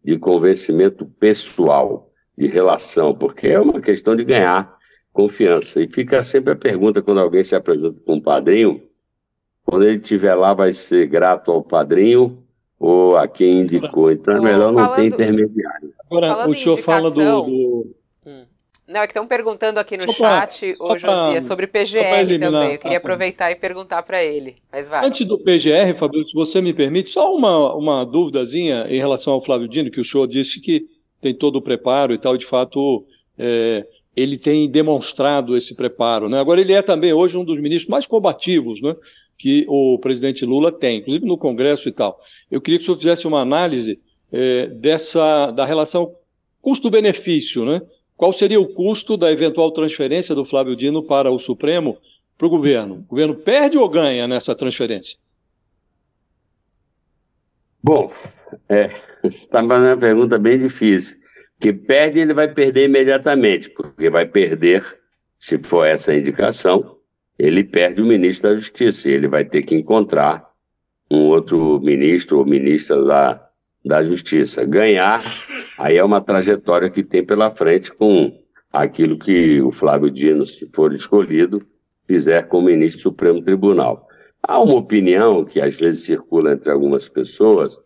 de 0.04 0.18
convencimento 0.18 1.06
pessoal, 1.06 2.10
de 2.36 2.46
relação, 2.46 3.14
porque 3.14 3.48
é 3.48 3.60
uma 3.60 3.80
questão 3.80 4.14
de 4.14 4.24
ganhar 4.24 4.70
confiança. 5.12 5.80
E 5.80 5.88
fica 5.88 6.22
sempre 6.22 6.52
a 6.52 6.56
pergunta 6.56 7.02
quando 7.02 7.20
alguém 7.20 7.44
se 7.44 7.54
apresenta 7.54 8.02
com 8.04 8.14
um 8.14 8.20
padrinho, 8.20 8.82
quando 9.64 9.84
ele 9.84 9.98
estiver 9.98 10.34
lá, 10.34 10.52
vai 10.52 10.72
ser 10.72 11.06
grato 11.06 11.50
ao 11.50 11.62
padrinho 11.62 12.41
ou 12.82 13.16
a 13.16 13.28
quem 13.28 13.60
indicou. 13.60 14.10
Então 14.10 14.36
é 14.36 14.40
melhor 14.40 14.72
não 14.72 14.94
ter 14.94 15.06
intermediário. 15.06 15.94
Agora, 16.10 16.48
o 16.48 16.54
senhor 16.54 16.76
fala 16.78 17.10
do, 17.10 17.14
do, 17.14 17.86
não, 18.88 19.00
é 19.00 19.06
que 19.06 19.12
estão 19.12 19.26
perguntando 19.26 19.78
aqui 19.78 19.96
no 19.96 20.12
só 20.12 20.12
chat, 20.12 20.74
pra, 20.74 20.86
ô 20.86 20.98
Josias, 20.98 21.44
sobre 21.44 21.66
PGR 21.66 22.38
também. 22.38 22.72
Eu 22.72 22.78
queria 22.78 22.98
aproveitar 22.98 23.50
e 23.50 23.54
perguntar 23.54 24.02
para 24.02 24.22
ele. 24.22 24.56
Mas 24.70 24.88
vai. 24.88 25.06
Antes 25.06 25.24
do 25.24 25.38
PGR, 25.38 25.94
Fabrício, 25.96 26.28
se 26.28 26.34
você 26.34 26.60
me 26.60 26.74
permite, 26.74 27.10
só 27.10 27.32
uma, 27.34 27.74
uma 27.74 28.04
dúvidazinha 28.04 28.86
em 28.88 28.98
relação 28.98 29.32
ao 29.32 29.42
Flávio 29.42 29.68
Dino, 29.68 29.90
que 29.90 30.00
o 30.00 30.04
senhor 30.04 30.26
disse 30.26 30.60
que 30.60 30.86
tem 31.20 31.32
todo 31.32 31.56
o 31.56 31.62
preparo 31.62 32.12
e 32.12 32.18
tal, 32.18 32.36
de 32.36 32.44
fato, 32.44 33.06
é, 33.38 33.86
ele 34.14 34.36
tem 34.36 34.68
demonstrado 34.68 35.56
esse 35.56 35.74
preparo. 35.74 36.28
Né? 36.28 36.38
Agora, 36.38 36.60
ele 36.60 36.72
é 36.72 36.82
também 36.82 37.12
hoje 37.12 37.38
um 37.38 37.44
dos 37.44 37.60
ministros 37.60 37.88
mais 37.88 38.06
combativos 38.06 38.82
né, 38.82 38.94
que 39.42 39.66
o 39.68 39.98
presidente 39.98 40.46
Lula 40.46 40.70
tem, 40.70 40.98
inclusive 41.00 41.26
no 41.26 41.36
Congresso 41.36 41.88
e 41.88 41.92
tal. 41.92 42.16
Eu 42.48 42.60
queria 42.60 42.78
que 42.78 42.84
o 42.84 42.86
senhor 42.86 42.96
fizesse 42.96 43.26
uma 43.26 43.40
análise 43.40 43.98
é, 44.30 44.68
dessa 44.68 45.50
da 45.50 45.64
relação 45.64 46.14
custo-benefício, 46.60 47.64
né? 47.64 47.82
Qual 48.16 48.32
seria 48.32 48.60
o 48.60 48.72
custo 48.72 49.16
da 49.16 49.32
eventual 49.32 49.72
transferência 49.72 50.32
do 50.32 50.44
Flávio 50.44 50.76
Dino 50.76 51.02
para 51.02 51.28
o 51.28 51.40
Supremo 51.40 51.98
para 52.38 52.46
o 52.46 52.50
governo? 52.50 53.00
O 53.00 53.02
governo 53.02 53.34
perde 53.34 53.76
ou 53.76 53.88
ganha 53.88 54.28
nessa 54.28 54.54
transferência? 54.54 55.18
Bom, 57.82 58.12
é, 58.68 58.92
está 59.24 59.58
fazendo 59.66 59.88
uma 59.88 59.96
pergunta 59.96 60.38
bem 60.38 60.56
difícil. 60.56 61.18
Que 61.60 61.72
perde, 61.72 62.20
ele 62.20 62.32
vai 62.32 62.46
perder 62.46 62.84
imediatamente, 62.84 63.70
porque 63.70 64.08
vai 64.08 64.24
perder, 64.24 64.84
se 65.36 65.58
for 65.58 65.84
essa 65.84 66.12
a 66.12 66.16
indicação, 66.16 66.96
ele 67.42 67.64
perde 67.64 68.00
o 68.00 68.06
ministro 68.06 68.50
da 68.50 68.54
Justiça. 68.54 69.10
Ele 69.10 69.26
vai 69.26 69.44
ter 69.44 69.62
que 69.62 69.74
encontrar 69.74 70.48
um 71.10 71.24
outro 71.24 71.80
ministro 71.80 72.38
ou 72.38 72.46
ministra 72.46 73.04
da, 73.04 73.48
da 73.84 74.04
Justiça. 74.04 74.64
Ganhar, 74.64 75.20
aí 75.76 75.96
é 75.96 76.04
uma 76.04 76.20
trajetória 76.20 76.88
que 76.88 77.02
tem 77.02 77.26
pela 77.26 77.50
frente 77.50 77.92
com 77.92 78.32
aquilo 78.72 79.18
que 79.18 79.60
o 79.60 79.72
Flávio 79.72 80.08
Dino, 80.08 80.46
se 80.46 80.70
for 80.72 80.94
escolhido, 80.94 81.60
fizer 82.06 82.42
como 82.46 82.68
ministro 82.68 83.00
do 83.00 83.02
Supremo 83.02 83.42
Tribunal. 83.42 84.06
Há 84.40 84.60
uma 84.60 84.76
opinião 84.76 85.44
que 85.44 85.60
às 85.60 85.76
vezes 85.76 86.04
circula 86.04 86.52
entre 86.52 86.70
algumas 86.70 87.08
pessoas, 87.08 87.76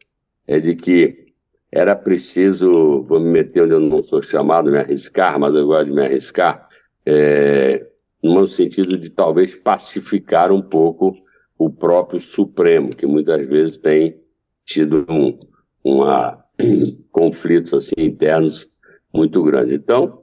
é 0.47 0.61
de 0.61 0.77
que 0.77 1.33
era 1.73 1.97
preciso, 1.97 3.03
vou 3.05 3.21
me 3.21 3.31
meter 3.31 3.63
onde 3.63 3.73
eu 3.73 3.81
não 3.81 3.99
sou 4.01 4.23
chamado, 4.23 4.71
me 4.71 4.77
arriscar, 4.79 5.41
mas 5.41 5.55
eu 5.55 5.67
gosto 5.67 5.87
de 5.87 5.93
me 5.93 6.05
arriscar, 6.05 6.69
é, 7.07 7.87
no 8.35 8.47
sentido 8.47 8.99
de 8.99 9.11
talvez 9.11 9.57
pacificar 9.57 10.53
um 10.53 10.63
pouco 10.63 11.17
o 11.59 11.71
próprio 11.71 12.21
Supremo, 12.21 12.91
que 12.91 13.07
muitas 13.07 13.47
vezes 13.47 13.79
tem 13.79 14.21
tido 14.65 15.07
um, 15.09 15.39
uma 15.83 16.45
conflitos 17.11 17.73
assim 17.73 17.95
internos 17.99 18.69
muito 19.13 19.43
grandes. 19.43 19.75
Então, 19.75 20.23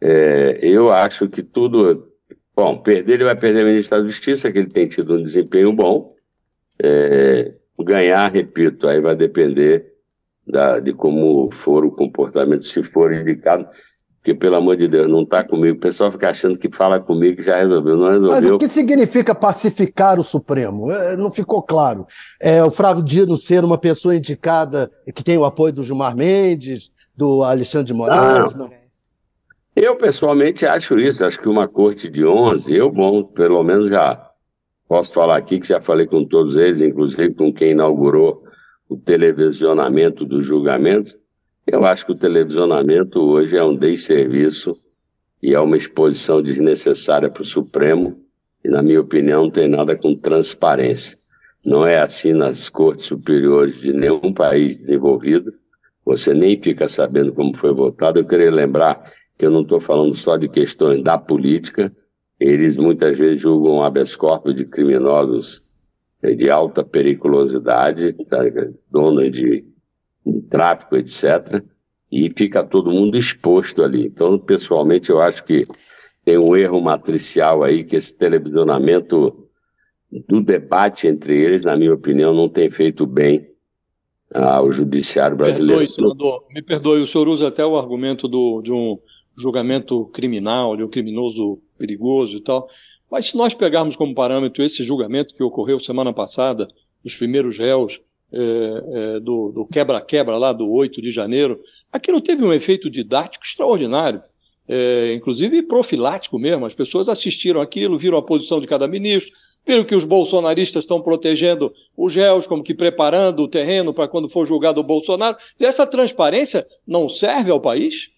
é, 0.00 0.58
eu 0.62 0.90
acho 0.90 1.28
que 1.28 1.42
tudo, 1.42 2.08
bom, 2.56 2.78
perder 2.78 3.14
ele 3.14 3.24
vai 3.24 3.36
perder 3.36 3.64
o 3.64 3.68
ministro 3.68 3.98
da 3.98 4.06
Justiça, 4.06 4.50
que 4.50 4.58
ele 4.58 4.68
tem 4.68 4.88
tido 4.88 5.14
um 5.14 5.22
desempenho 5.22 5.72
bom. 5.72 6.08
É, 6.82 7.54
ganhar, 7.84 8.28
repito, 8.28 8.86
aí 8.88 9.00
vai 9.00 9.14
depender 9.16 9.92
da, 10.46 10.80
de 10.80 10.92
como 10.92 11.50
for 11.52 11.84
o 11.84 11.90
comportamento, 11.90 12.64
se 12.64 12.82
for 12.82 13.12
indicado. 13.12 13.66
Porque, 14.22 14.34
pelo 14.34 14.54
amor 14.54 14.76
de 14.76 14.86
Deus, 14.86 15.08
não 15.08 15.22
está 15.22 15.42
comigo. 15.42 15.76
O 15.76 15.80
pessoal 15.80 16.08
fica 16.08 16.30
achando 16.30 16.56
que 16.56 16.70
fala 16.70 17.00
comigo 17.00 17.38
que 17.38 17.42
já 17.42 17.56
resolveu. 17.56 17.96
Não 17.96 18.06
resolveu. 18.06 18.30
Mas 18.30 18.50
o 18.52 18.58
que 18.58 18.68
significa 18.68 19.34
pacificar 19.34 20.20
o 20.20 20.22
Supremo? 20.22 20.92
É, 20.92 21.16
não 21.16 21.32
ficou 21.32 21.60
claro. 21.60 22.06
É 22.40 22.62
o 22.62 22.70
Flávio 22.70 23.02
Dino 23.02 23.36
ser 23.36 23.64
uma 23.64 23.76
pessoa 23.76 24.14
indicada 24.14 24.88
que 25.12 25.24
tem 25.24 25.36
o 25.36 25.44
apoio 25.44 25.72
do 25.72 25.82
Gilmar 25.82 26.14
Mendes, 26.14 26.92
do 27.16 27.42
Alexandre 27.42 27.88
de 27.88 27.94
Moraes? 27.94 28.54
Não. 28.54 28.68
não. 28.68 28.72
Eu, 29.74 29.96
pessoalmente, 29.96 30.64
acho 30.66 30.96
isso. 30.98 31.24
Acho 31.24 31.40
que 31.40 31.48
uma 31.48 31.66
corte 31.66 32.08
de 32.08 32.24
11, 32.24 32.72
eu, 32.72 32.92
bom, 32.92 33.24
pelo 33.24 33.60
menos 33.64 33.88
já 33.88 34.30
posso 34.86 35.12
falar 35.12 35.36
aqui 35.36 35.58
que 35.58 35.66
já 35.66 35.80
falei 35.80 36.06
com 36.06 36.24
todos 36.24 36.56
eles, 36.56 36.80
inclusive 36.80 37.34
com 37.34 37.52
quem 37.52 37.72
inaugurou 37.72 38.44
o 38.88 38.96
televisionamento 38.96 40.24
dos 40.24 40.44
julgamentos. 40.44 41.18
Eu 41.72 41.86
acho 41.86 42.04
que 42.04 42.12
o 42.12 42.14
televisionamento 42.14 43.18
hoje 43.18 43.56
é 43.56 43.64
um 43.64 43.74
desserviço 43.74 44.76
e 45.42 45.54
é 45.54 45.58
uma 45.58 45.74
exposição 45.74 46.42
desnecessária 46.42 47.30
para 47.30 47.40
o 47.40 47.46
Supremo 47.46 48.20
e, 48.62 48.68
na 48.68 48.82
minha 48.82 49.00
opinião, 49.00 49.44
não 49.44 49.50
tem 49.50 49.68
nada 49.68 49.96
com 49.96 50.14
transparência. 50.14 51.16
Não 51.64 51.86
é 51.86 51.98
assim 51.98 52.34
nas 52.34 52.68
cortes 52.68 53.06
superiores 53.06 53.80
de 53.80 53.90
nenhum 53.90 54.34
país 54.34 54.76
desenvolvido. 54.76 55.50
Você 56.04 56.34
nem 56.34 56.60
fica 56.60 56.90
sabendo 56.90 57.32
como 57.32 57.56
foi 57.56 57.72
votado. 57.72 58.18
Eu 58.18 58.26
queria 58.26 58.50
lembrar 58.50 59.00
que 59.38 59.46
eu 59.46 59.50
não 59.50 59.62
estou 59.62 59.80
falando 59.80 60.14
só 60.14 60.36
de 60.36 60.50
questões 60.50 61.02
da 61.02 61.16
política. 61.16 61.90
Eles 62.38 62.76
muitas 62.76 63.16
vezes 63.16 63.40
julgam 63.40 63.82
habeas 63.82 64.14
corpus 64.14 64.54
de 64.54 64.66
criminosos 64.66 65.62
de 66.22 66.50
alta 66.50 66.84
periculosidade, 66.84 68.12
tá? 68.26 68.40
dono 68.90 69.30
de 69.30 69.71
tráfico, 70.50 70.96
etc. 70.96 71.62
E 72.10 72.30
fica 72.30 72.64
todo 72.64 72.90
mundo 72.90 73.16
exposto 73.16 73.82
ali. 73.82 74.06
Então, 74.06 74.38
pessoalmente, 74.38 75.10
eu 75.10 75.20
acho 75.20 75.44
que 75.44 75.62
tem 76.24 76.38
um 76.38 76.54
erro 76.54 76.80
matricial 76.80 77.62
aí, 77.62 77.84
que 77.84 77.96
esse 77.96 78.16
televisionamento 78.16 79.48
do 80.28 80.42
debate 80.42 81.06
entre 81.06 81.40
eles, 81.40 81.64
na 81.64 81.76
minha 81.76 81.94
opinião, 81.94 82.34
não 82.34 82.48
tem 82.48 82.70
feito 82.70 83.06
bem 83.06 83.48
ao 84.34 84.70
judiciário 84.70 85.36
brasileiro. 85.36 85.80
Perdoe, 85.80 85.94
senador, 85.94 86.44
me 86.50 86.62
perdoe, 86.62 87.02
o 87.02 87.06
senhor 87.06 87.28
usa 87.28 87.48
até 87.48 87.64
o 87.64 87.76
argumento 87.76 88.28
do, 88.28 88.62
de 88.62 88.72
um 88.72 88.98
julgamento 89.36 90.06
criminal, 90.06 90.76
de 90.76 90.84
um 90.84 90.88
criminoso 90.88 91.58
perigoso 91.78 92.38
e 92.38 92.40
tal, 92.40 92.68
mas 93.10 93.26
se 93.26 93.36
nós 93.36 93.54
pegarmos 93.54 93.96
como 93.96 94.14
parâmetro 94.14 94.62
esse 94.62 94.84
julgamento 94.84 95.34
que 95.34 95.42
ocorreu 95.42 95.78
semana 95.80 96.12
passada, 96.12 96.68
dos 97.02 97.14
primeiros 97.14 97.58
réus, 97.58 98.00
é, 98.32 99.16
é, 99.16 99.20
do 99.20 99.66
quebra-quebra 99.70 100.38
lá 100.38 100.52
do 100.52 100.68
8 100.70 101.02
de 101.02 101.10
janeiro, 101.10 101.60
aquilo 101.92 102.20
teve 102.20 102.44
um 102.44 102.52
efeito 102.52 102.88
didático 102.88 103.44
extraordinário, 103.44 104.22
é, 104.66 105.12
inclusive 105.12 105.62
profilático 105.62 106.38
mesmo. 106.38 106.64
As 106.64 106.74
pessoas 106.74 107.08
assistiram 107.08 107.60
aquilo, 107.60 107.98
viram 107.98 108.16
a 108.16 108.22
posição 108.22 108.60
de 108.60 108.66
cada 108.66 108.88
ministro, 108.88 109.32
viram 109.66 109.84
que 109.84 109.94
os 109.94 110.04
bolsonaristas 110.04 110.84
estão 110.84 111.02
protegendo 111.02 111.72
os 111.96 112.14
réus, 112.14 112.46
como 112.46 112.62
que 112.62 112.74
preparando 112.74 113.42
o 113.42 113.48
terreno 113.48 113.92
para 113.92 114.08
quando 114.08 114.28
for 114.28 114.46
julgado 114.46 114.80
o 114.80 114.84
Bolsonaro. 114.84 115.36
E 115.60 115.66
essa 115.66 115.86
transparência 115.86 116.66
não 116.86 117.08
serve 117.08 117.50
ao 117.50 117.60
país? 117.60 118.10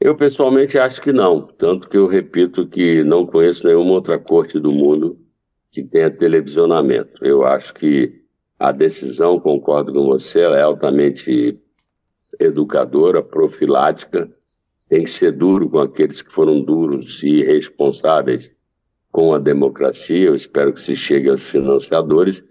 Eu 0.00 0.14
pessoalmente 0.14 0.78
acho 0.78 1.00
que 1.00 1.12
não, 1.12 1.40
tanto 1.40 1.88
que 1.88 1.96
eu 1.96 2.06
repito 2.06 2.66
que 2.66 3.02
não 3.02 3.26
conheço 3.26 3.66
nenhuma 3.66 3.92
outra 3.92 4.18
corte 4.18 4.60
do 4.60 4.70
mundo 4.70 5.18
que 5.72 5.82
tenha 5.82 6.10
televisionamento. 6.10 7.24
Eu 7.24 7.44
acho 7.44 7.72
que 7.74 8.23
a 8.58 8.72
decisão, 8.72 9.40
concordo 9.40 9.92
com 9.92 10.06
você, 10.06 10.40
é 10.40 10.62
altamente 10.62 11.58
educadora, 12.38 13.22
profilática, 13.22 14.30
tem 14.88 15.04
que 15.04 15.10
ser 15.10 15.32
duro 15.32 15.68
com 15.68 15.78
aqueles 15.78 16.22
que 16.22 16.32
foram 16.32 16.60
duros 16.60 17.22
e 17.22 17.40
irresponsáveis 17.40 18.52
com 19.10 19.32
a 19.32 19.38
democracia. 19.38 20.26
Eu 20.26 20.34
espero 20.34 20.72
que 20.72 20.80
se 20.80 20.94
chegue 20.94 21.28
aos 21.28 21.42
financiadores. 21.42 22.44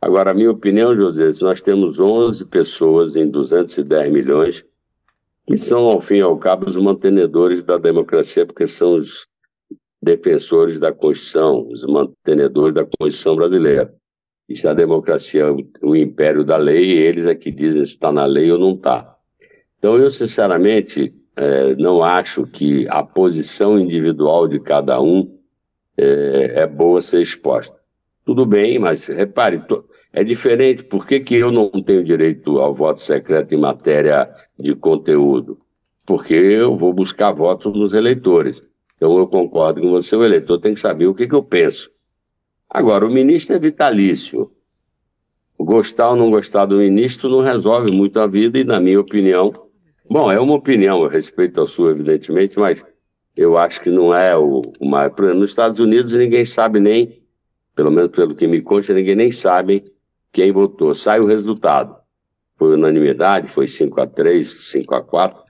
Agora, 0.00 0.30
a 0.30 0.34
minha 0.34 0.50
opinião, 0.50 0.94
José, 0.94 1.32
nós 1.40 1.60
temos 1.60 1.98
11 1.98 2.44
pessoas 2.46 3.16
em 3.16 3.28
210 3.28 4.12
milhões 4.12 4.64
que 5.46 5.56
são, 5.56 5.84
ao 5.84 6.00
fim 6.00 6.16
e 6.16 6.22
ao 6.22 6.36
cabo, 6.36 6.66
os 6.66 6.76
mantenedores 6.76 7.62
da 7.62 7.78
democracia, 7.78 8.44
porque 8.44 8.66
são 8.66 8.94
os 8.96 9.28
defensores 10.02 10.80
da 10.80 10.92
Constituição, 10.92 11.68
os 11.68 11.86
mantenedores 11.86 12.74
da 12.74 12.84
Constituição 12.84 13.36
brasileira. 13.36 13.94
E 14.48 14.54
se 14.54 14.68
a 14.68 14.74
democracia 14.74 15.42
é 15.42 15.84
o 15.84 15.96
império 15.96 16.44
da 16.44 16.56
lei, 16.56 16.92
eles 16.98 17.26
é 17.26 17.34
que 17.34 17.50
dizem 17.50 17.84
se 17.84 17.92
está 17.92 18.12
na 18.12 18.24
lei 18.24 18.50
ou 18.50 18.58
não 18.58 18.74
está. 18.74 19.16
Então, 19.78 19.96
eu, 19.96 20.10
sinceramente, 20.10 21.12
é, 21.36 21.74
não 21.76 22.02
acho 22.02 22.44
que 22.44 22.86
a 22.88 23.02
posição 23.02 23.78
individual 23.78 24.48
de 24.48 24.60
cada 24.60 25.00
um 25.00 25.36
é, 25.96 26.62
é 26.62 26.66
boa 26.66 27.02
ser 27.02 27.20
exposta. 27.20 27.80
Tudo 28.24 28.46
bem, 28.46 28.78
mas 28.78 29.06
repare, 29.06 29.62
é 30.12 30.24
diferente. 30.24 30.84
Por 30.84 31.06
que, 31.06 31.20
que 31.20 31.36
eu 31.36 31.52
não 31.52 31.70
tenho 31.70 32.02
direito 32.02 32.58
ao 32.58 32.74
voto 32.74 33.00
secreto 33.00 33.54
em 33.54 33.58
matéria 33.58 34.30
de 34.58 34.74
conteúdo? 34.74 35.58
Porque 36.04 36.34
eu 36.34 36.76
vou 36.76 36.92
buscar 36.92 37.32
votos 37.32 37.72
nos 37.72 37.94
eleitores. 37.94 38.62
Então, 38.96 39.18
eu 39.18 39.26
concordo 39.26 39.80
com 39.80 39.90
você, 39.90 40.16
o 40.16 40.24
eleitor 40.24 40.58
tem 40.58 40.74
que 40.74 40.80
saber 40.80 41.06
o 41.06 41.14
que, 41.14 41.28
que 41.28 41.34
eu 41.34 41.42
penso. 41.42 41.90
Agora, 42.68 43.06
o 43.06 43.10
ministro 43.10 43.56
é 43.56 43.58
vitalício. 43.58 44.50
Gostar 45.58 46.10
ou 46.10 46.16
não 46.16 46.30
gostar 46.30 46.66
do 46.66 46.76
ministro 46.76 47.30
não 47.30 47.40
resolve 47.40 47.90
muito 47.90 48.20
a 48.20 48.26
vida, 48.26 48.58
e, 48.58 48.64
na 48.64 48.78
minha 48.78 49.00
opinião, 49.00 49.52
bom, 50.08 50.30
é 50.30 50.38
uma 50.38 50.54
opinião, 50.54 51.02
eu 51.02 51.08
respeito 51.08 51.60
a 51.60 51.66
sua, 51.66 51.92
evidentemente, 51.92 52.58
mas 52.58 52.84
eu 53.36 53.56
acho 53.56 53.80
que 53.80 53.90
não 53.90 54.14
é 54.14 54.36
o, 54.36 54.62
o 54.80 54.86
mais. 54.86 55.12
Nos 55.34 55.50
Estados 55.50 55.78
Unidos, 55.78 56.12
ninguém 56.12 56.44
sabe 56.44 56.80
nem, 56.80 57.20
pelo 57.74 57.90
menos 57.90 58.10
pelo 58.10 58.34
que 58.34 58.46
me 58.46 58.60
consta, 58.60 58.92
ninguém 58.92 59.14
nem 59.14 59.32
sabe 59.32 59.84
quem 60.32 60.52
votou. 60.52 60.94
Sai 60.94 61.20
o 61.20 61.26
resultado. 61.26 61.96
Foi 62.56 62.74
unanimidade, 62.74 63.48
foi 63.48 63.68
5 63.68 64.00
a 64.00 64.06
3 64.06 64.48
5 64.48 64.94
a 64.94 65.02
4 65.02 65.45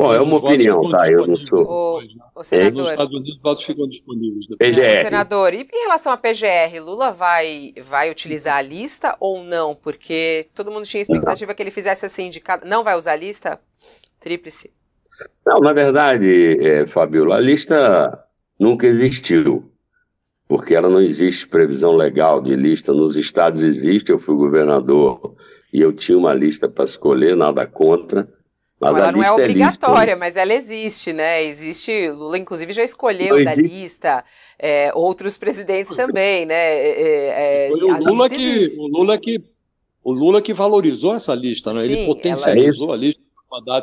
Bom, 0.00 0.14
é 0.14 0.20
uma 0.20 0.36
opinião, 0.36 0.90
tá? 0.90 1.10
Eu 1.10 1.26
não 1.26 1.36
sou. 1.36 1.62
O, 1.62 2.00
o 2.34 2.42
senador. 2.42 2.82
Nos 2.82 2.90
Estados 2.90 3.14
Unidos, 3.14 3.36
os 3.36 3.42
votos 3.42 3.64
ficam 3.64 3.86
disponíveis. 3.86 4.46
PGR. 4.58 5.04
senador, 5.04 5.52
e 5.52 5.60
em 5.60 5.82
relação 5.82 6.10
à 6.10 6.16
PGR, 6.16 6.80
Lula 6.82 7.12
vai, 7.12 7.74
vai 7.82 8.10
utilizar 8.10 8.56
a 8.56 8.62
lista 8.62 9.14
ou 9.20 9.44
não? 9.44 9.74
Porque 9.74 10.48
todo 10.54 10.70
mundo 10.70 10.86
tinha 10.86 11.02
expectativa 11.02 11.50
não. 11.50 11.54
que 11.54 11.62
ele 11.62 11.70
fizesse 11.70 12.06
assim 12.06 12.28
indicado. 12.28 12.66
Não 12.66 12.82
vai 12.82 12.96
usar 12.96 13.12
a 13.12 13.16
lista? 13.16 13.60
Tríplice? 14.18 14.72
Não, 15.44 15.60
na 15.60 15.74
verdade, 15.74 16.56
é, 16.66 16.86
Fabiola, 16.86 17.36
a 17.36 17.40
lista 17.40 18.24
nunca 18.58 18.86
existiu, 18.86 19.70
porque 20.48 20.74
ela 20.74 20.88
não 20.88 21.02
existe 21.02 21.46
previsão 21.46 21.94
legal 21.94 22.40
de 22.40 22.56
lista. 22.56 22.94
Nos 22.94 23.18
estados 23.18 23.62
existe, 23.62 24.10
eu 24.10 24.18
fui 24.18 24.34
governador 24.34 25.36
e 25.70 25.78
eu 25.82 25.92
tinha 25.92 26.16
uma 26.16 26.32
lista 26.32 26.66
para 26.70 26.86
escolher, 26.86 27.36
nada 27.36 27.66
contra 27.66 28.26
mas 28.80 28.96
ela 28.96 29.12
não 29.12 29.22
é, 29.22 29.26
é 29.26 29.32
obrigatória, 29.32 30.12
é 30.12 30.16
mas 30.16 30.36
ela 30.36 30.54
existe, 30.54 31.12
né? 31.12 31.44
Existe, 31.44 32.08
Lula 32.08 32.38
inclusive 32.38 32.72
já 32.72 32.82
escolheu 32.82 33.44
da 33.44 33.54
lista, 33.54 34.24
é, 34.58 34.90
outros 34.94 35.36
presidentes 35.36 35.94
também, 35.94 36.46
né? 36.46 36.54
É, 36.54 37.66
é 37.66 37.68
Foi 37.68 37.82
o 37.82 37.98
Lula 37.98 38.30
que, 38.30 38.64
o 38.78 38.86
Lula 38.86 39.18
que 39.18 39.42
o 40.02 40.12
Lula 40.12 40.40
que 40.40 40.54
valorizou 40.54 41.14
essa 41.14 41.34
lista, 41.34 41.74
né? 41.74 41.84
Sim, 41.84 41.92
Ele 41.92 42.06
potencializou 42.06 42.86
ela... 42.86 42.96
a 42.96 42.98
lista. 42.98 43.22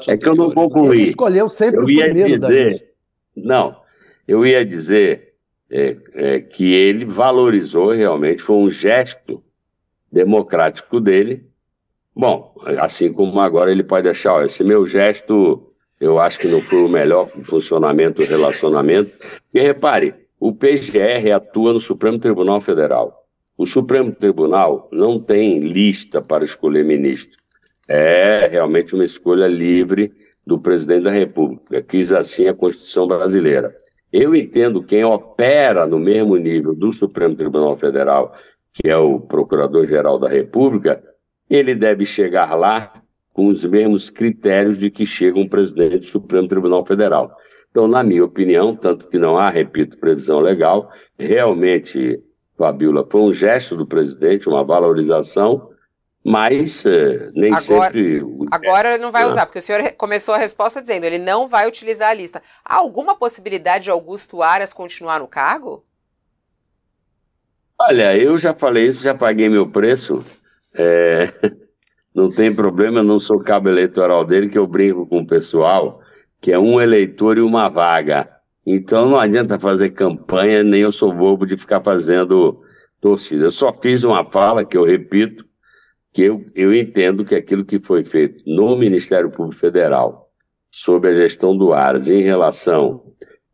É 0.07 0.17
que 0.17 0.27
eu 0.27 0.35
não 0.35 0.49
concluí. 0.51 1.01
Ele 1.01 1.09
escolheu 1.09 1.49
sempre 1.49 1.79
eu 1.79 1.83
o 1.83 1.85
primeiro 1.85 2.13
dizer, 2.15 2.39
da 2.39 2.49
lista. 2.49 2.85
Não, 3.35 3.75
eu 4.27 4.45
ia 4.45 4.65
dizer 4.65 5.33
é, 5.69 6.39
que 6.39 6.73
ele 6.73 7.05
valorizou 7.05 7.91
realmente, 7.91 8.41
foi 8.41 8.55
um 8.55 8.69
gesto 8.69 9.43
democrático 10.11 10.99
dele 10.99 11.46
Bom, 12.17 12.55
assim 12.79 13.13
como 13.13 13.39
agora 13.39 13.71
ele 13.71 13.83
pode 13.83 14.09
achar, 14.09 14.33
ó, 14.33 14.43
esse 14.43 14.63
meu 14.63 14.87
gesto 14.87 15.63
eu 15.99 16.19
acho 16.19 16.39
que 16.39 16.47
não 16.47 16.59
foi 16.59 16.83
o 16.83 16.89
melhor 16.89 17.29
funcionamento 17.41 18.21
do 18.21 18.27
relacionamento. 18.27 19.11
E 19.53 19.59
repare, 19.61 20.15
o 20.39 20.53
PGR 20.53 21.31
atua 21.35 21.73
no 21.73 21.79
Supremo 21.79 22.19
Tribunal 22.19 22.61
Federal. 22.61 23.23
O 23.57 23.65
Supremo 23.65 24.11
Tribunal 24.11 24.87
não 24.91 25.19
tem 25.19 25.59
lista 25.59 26.21
para 26.21 26.43
escolher 26.43 26.83
ministro. 26.83 27.37
É 27.87 28.47
realmente 28.51 28.93
uma 28.93 29.05
escolha 29.05 29.47
livre 29.47 30.11
do 30.45 30.59
presidente 30.59 31.03
da 31.03 31.11
República. 31.11 31.81
Quis 31.81 32.11
assim 32.11 32.47
a 32.47 32.53
Constituição 32.53 33.07
brasileira. 33.07 33.75
Eu 34.11 34.35
entendo 34.35 34.83
quem 34.83 35.03
opera 35.03 35.85
no 35.85 35.99
mesmo 35.99 36.35
nível 36.37 36.75
do 36.75 36.91
Supremo 36.91 37.35
Tribunal 37.35 37.75
Federal, 37.75 38.31
que 38.71 38.87
é 38.87 38.97
o 38.97 39.19
Procurador-Geral 39.19 40.19
da 40.19 40.29
República, 40.29 41.03
ele 41.49 41.73
deve 41.75 42.05
chegar 42.05 42.53
lá 42.55 43.01
com 43.33 43.47
os 43.47 43.63
mesmos 43.65 44.09
critérios 44.09 44.77
de 44.77 44.89
que 44.89 45.05
chega 45.05 45.39
um 45.39 45.47
presidente 45.47 45.99
do 45.99 46.05
Supremo 46.05 46.47
Tribunal 46.47 46.85
Federal. 46.85 47.35
Então, 47.69 47.87
na 47.87 48.01
minha 48.03 48.25
opinião, 48.25 48.75
tanto 48.75 49.07
que 49.07 49.19
não 49.19 49.37
há, 49.37 49.49
repito, 49.49 49.99
previsão 49.99 50.39
legal, 50.39 50.89
realmente, 51.17 52.19
Fabiola, 52.57 53.07
foi 53.09 53.21
um 53.21 53.31
gesto 53.31 53.75
do 53.75 53.85
presidente, 53.85 54.49
uma 54.49 54.63
valorização, 54.63 55.69
mas 56.23 56.85
é, 56.85 57.29
nem 57.35 57.53
agora, 57.53 57.93
sempre. 57.93 58.21
Agora 58.51 58.89
ele 58.95 59.03
não 59.03 59.11
vai 59.11 59.29
usar, 59.29 59.45
porque 59.45 59.59
o 59.59 59.61
senhor 59.61 59.91
começou 59.93 60.33
a 60.33 60.37
resposta 60.37 60.81
dizendo 60.81 61.03
ele 61.03 61.19
não 61.19 61.47
vai 61.47 61.67
utilizar 61.67 62.09
a 62.09 62.13
lista. 62.13 62.41
Há 62.65 62.75
alguma 62.75 63.15
possibilidade 63.15 63.85
de 63.85 63.91
Augusto 63.91 64.41
Aras 64.41 64.73
continuar 64.73 65.19
no 65.19 65.27
cargo? 65.27 65.85
Olha, 67.79 68.17
eu 68.17 68.39
já 68.39 68.55
falei 68.55 68.87
isso, 68.87 69.03
já 69.03 69.13
paguei 69.13 69.47
meu 69.47 69.69
preço. 69.69 70.25
É, 70.75 71.31
não 72.13 72.29
tem 72.29 72.53
problema, 72.53 72.99
eu 72.99 73.03
não 73.03 73.19
sou 73.19 73.39
cabo 73.39 73.69
eleitoral 73.69 74.25
dele, 74.25 74.49
que 74.49 74.57
eu 74.57 74.67
brinco 74.67 75.05
com 75.05 75.19
o 75.19 75.27
pessoal, 75.27 76.01
que 76.41 76.51
é 76.51 76.59
um 76.59 76.81
eleitor 76.81 77.37
e 77.37 77.41
uma 77.41 77.69
vaga. 77.69 78.29
Então 78.65 79.09
não 79.09 79.17
adianta 79.17 79.59
fazer 79.59 79.91
campanha, 79.91 80.63
nem 80.63 80.81
eu 80.81 80.91
sou 80.91 81.13
bobo 81.13 81.45
de 81.45 81.57
ficar 81.57 81.81
fazendo 81.81 82.61
torcida. 82.99 83.45
Eu 83.45 83.51
só 83.51 83.71
fiz 83.71 84.03
uma 84.03 84.25
fala 84.25 84.65
que 84.65 84.77
eu 84.77 84.83
repito, 84.83 85.45
que 86.13 86.23
eu, 86.23 86.43
eu 86.53 86.73
entendo 86.75 87.23
que 87.23 87.35
aquilo 87.35 87.63
que 87.63 87.79
foi 87.79 88.03
feito 88.03 88.43
no 88.45 88.75
Ministério 88.75 89.29
Público 89.31 89.59
Federal, 89.59 90.29
sob 90.69 91.07
a 91.07 91.13
gestão 91.13 91.57
do 91.57 91.71
Aras, 91.71 92.09
em 92.09 92.21
relação, 92.21 93.03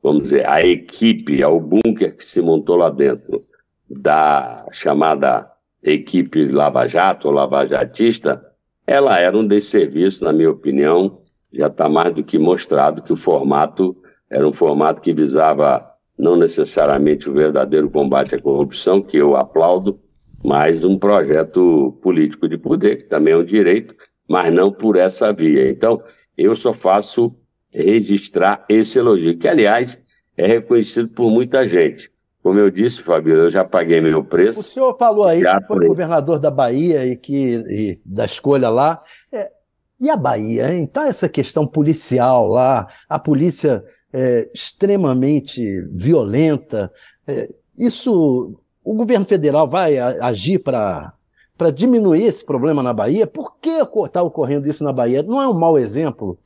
vamos 0.02 0.24
dizer, 0.24 0.48
à 0.50 0.66
equipe, 0.66 1.44
ao 1.44 1.60
bunker 1.60 2.16
que 2.16 2.26
se 2.26 2.42
montou 2.42 2.76
lá 2.76 2.90
dentro, 2.90 3.46
da 3.90 4.66
chamada 4.72 5.53
equipe 5.84 6.48
Lava 6.48 6.88
Jato 6.88 7.28
ou 7.28 7.34
Lavajatista, 7.34 8.44
ela 8.88 9.20
era 9.20 9.38
um 9.38 9.46
desserviço, 9.46 10.24
na 10.24 10.34
minha 10.34 10.52
opinião, 10.52 11.22
já 11.52 11.68
está 11.68 11.88
mais 11.88 12.14
do 12.14 12.24
que 12.24 12.40
mostrado 12.40 13.02
que 13.02 13.14
o 13.14 13.18
formato 13.18 13.96
era 14.30 14.48
um 14.48 14.54
formato 14.54 15.02
que 15.02 15.14
visava 15.14 15.86
não 16.18 16.36
necessariamente 16.36 17.30
o 17.30 17.34
verdadeiro 17.34 17.90
combate 17.90 18.36
à 18.36 18.42
corrupção, 18.42 19.02
que 19.02 19.18
eu 19.18 19.36
aplaudo, 19.36 20.00
mas 20.44 20.84
um 20.84 20.98
projeto 20.98 21.98
político 22.02 22.48
de 22.48 22.58
poder, 22.58 22.98
que 22.98 23.06
também 23.06 23.34
é 23.34 23.38
um 23.38 23.44
direito, 23.44 23.96
mas 24.28 24.52
não 24.54 24.72
por 24.72 24.96
essa 24.96 25.32
via. 25.32 25.70
Então, 25.70 26.02
eu 26.38 26.56
só 26.56 26.74
faço 26.74 27.36
registrar 27.72 28.66
esse 28.70 29.00
elogio, 29.00 29.38
que, 29.38 29.48
aliás, 29.48 30.00
é 30.38 30.48
reconhecido 30.48 31.10
por 31.10 31.30
muita 31.30 31.68
gente. 31.68 32.10
Como 32.44 32.60
eu 32.60 32.70
disse, 32.70 33.02
Fabio, 33.02 33.36
eu 33.36 33.50
já 33.50 33.64
paguei 33.64 34.02
meu 34.02 34.22
preço. 34.22 34.60
O 34.60 34.64
senhor 34.64 34.98
falou 34.98 35.26
aí 35.26 35.42
que 35.42 35.66
foi 35.66 35.88
governador 35.88 36.38
da 36.38 36.52
Bahia 36.52 37.06
e 37.06 37.16
que 37.16 37.56
e 37.70 38.00
da 38.06 38.26
escolha 38.26 38.70
lá. 38.70 39.02
É, 39.32 39.50
e 39.98 40.10
a 40.10 40.18
Bahia, 40.18 40.76
hein? 40.76 40.86
Tá 40.86 41.08
essa 41.08 41.30
questão 41.30 41.66
policial 41.66 42.46
lá, 42.48 42.90
a 43.08 43.18
polícia 43.18 43.82
é, 44.12 44.50
extremamente 44.54 45.82
violenta. 45.90 46.92
É, 47.26 47.50
isso, 47.78 48.60
o 48.84 48.94
governo 48.94 49.26
federal 49.26 49.66
vai 49.66 49.98
agir 49.98 50.60
para 50.60 51.14
para 51.58 51.70
diminuir 51.72 52.24
esse 52.24 52.44
problema 52.44 52.84
na 52.84 52.92
Bahia? 52.92 53.28
Por 53.28 53.56
que 53.60 53.70
está 53.70 54.22
ocorrendo 54.22 54.68
isso 54.68 54.84
na 54.84 54.92
Bahia? 54.92 55.24
Não 55.24 55.42
é 55.42 55.48
um 55.48 55.54
mau 55.54 55.78
exemplo 55.78 56.38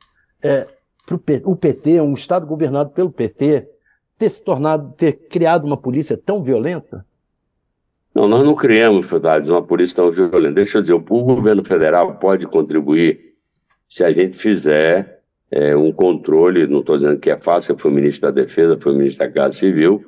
é, 0.43 0.67
para 1.05 1.15
o 1.45 1.55
PT, 1.55 2.01
um 2.01 2.13
estado 2.13 2.45
governado 2.45 2.91
pelo 2.91 3.09
PT, 3.09 3.67
ter 4.17 4.29
se 4.29 4.43
tornado, 4.43 4.93
ter 4.97 5.13
criado 5.13 5.65
uma 5.65 5.77
polícia 5.77 6.17
tão 6.17 6.43
violenta? 6.43 7.05
Não, 8.13 8.27
nós 8.27 8.43
não 8.43 8.55
criamos, 8.55 9.09
verdade, 9.09 9.49
uma 9.51 9.61
polícia 9.61 9.97
tão 9.97 10.11
violenta. 10.11 10.55
Deixa 10.55 10.79
eu 10.79 10.81
dizer, 10.81 10.93
o 10.93 10.99
governo 10.99 11.63
federal 11.63 12.15
pode 12.15 12.47
contribuir 12.47 13.35
se 13.87 14.03
a 14.03 14.11
gente 14.11 14.37
fizer 14.37 15.21
é, 15.51 15.75
um 15.75 15.91
controle, 15.91 16.67
não 16.67 16.79
estou 16.79 16.97
dizendo 16.97 17.19
que 17.19 17.29
é 17.29 17.37
fácil, 17.37 17.73
eu 17.73 17.77
fui 17.77 17.91
ministro 17.91 18.23
da 18.23 18.41
Defesa, 18.41 18.77
fui 18.81 18.93
ministro 18.93 19.25
da 19.25 19.31
Casa 19.31 19.57
Civil, 19.57 20.03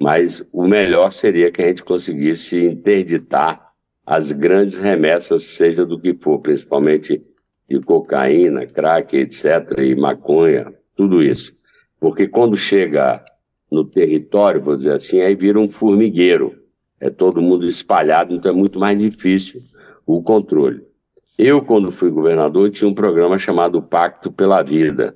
mas 0.00 0.46
o 0.52 0.66
melhor 0.66 1.10
seria 1.10 1.50
que 1.50 1.62
a 1.62 1.66
gente 1.66 1.82
conseguisse 1.82 2.62
interditar 2.62 3.72
as 4.04 4.30
grandes 4.30 4.76
remessas, 4.76 5.42
seja 5.42 5.84
do 5.84 5.98
que 5.98 6.14
for, 6.20 6.38
principalmente 6.38 7.24
de 7.68 7.80
cocaína, 7.80 8.66
crack, 8.66 9.16
etc., 9.16 9.78
e 9.78 9.96
maconha, 9.96 10.72
tudo 10.94 11.20
isso. 11.20 11.52
Porque 11.98 12.28
quando 12.28 12.56
chega 12.56 13.24
no 13.70 13.84
território, 13.84 14.60
vou 14.60 14.76
dizer 14.76 14.92
assim, 14.92 15.20
aí 15.20 15.34
vira 15.34 15.58
um 15.58 15.68
formigueiro. 15.68 16.54
É 17.00 17.10
todo 17.10 17.42
mundo 17.42 17.66
espalhado, 17.66 18.34
então 18.34 18.50
é 18.50 18.54
muito 18.54 18.78
mais 18.78 18.98
difícil 18.98 19.60
o 20.06 20.22
controle. 20.22 20.82
Eu, 21.36 21.60
quando 21.62 21.92
fui 21.92 22.10
governador, 22.10 22.70
tinha 22.70 22.88
um 22.88 22.94
programa 22.94 23.38
chamado 23.38 23.82
Pacto 23.82 24.32
pela 24.32 24.62
Vida, 24.62 25.14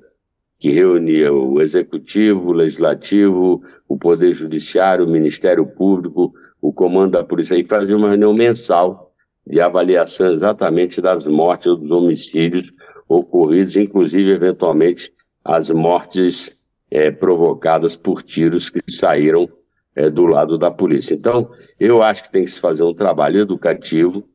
que 0.59 0.69
reunia 0.69 1.33
o 1.33 1.59
Executivo, 1.59 2.49
o 2.49 2.53
Legislativo, 2.53 3.63
o 3.87 3.97
Poder 3.97 4.31
Judiciário, 4.35 5.05
o 5.05 5.09
Ministério 5.09 5.65
Público, 5.65 6.31
o 6.61 6.71
Comando 6.71 7.13
da 7.13 7.23
Polícia, 7.23 7.55
e 7.55 7.65
fazia 7.65 7.97
uma 7.97 8.09
reunião 8.09 8.33
mensal 8.35 9.11
de 9.47 9.59
avaliação 9.59 10.27
exatamente 10.27 11.01
das 11.01 11.25
mortes, 11.25 11.65
dos 11.65 11.89
homicídios 11.89 12.71
ocorridos, 13.09 13.75
inclusive, 13.75 14.29
eventualmente, 14.29 15.11
as 15.43 15.71
mortes 15.71 16.60
é, 16.91 17.09
provocadas 17.09 17.95
por 17.95 18.21
tiros 18.21 18.69
que 18.69 18.81
saíram 18.91 19.49
é, 19.95 20.09
do 20.09 20.25
lado 20.25 20.57
da 20.57 20.69
polícia. 20.69 21.15
Então, 21.15 21.49
eu 21.79 22.03
acho 22.03 22.23
que 22.23 22.31
tem 22.31 22.43
que 22.43 22.51
se 22.51 22.59
fazer 22.59 22.83
um 22.83 22.93
trabalho 22.93 23.39
educativo. 23.39 24.27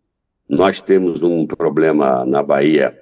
Nós 0.48 0.80
temos 0.80 1.22
um 1.22 1.46
problema 1.46 2.24
na 2.24 2.42
Bahia, 2.42 2.98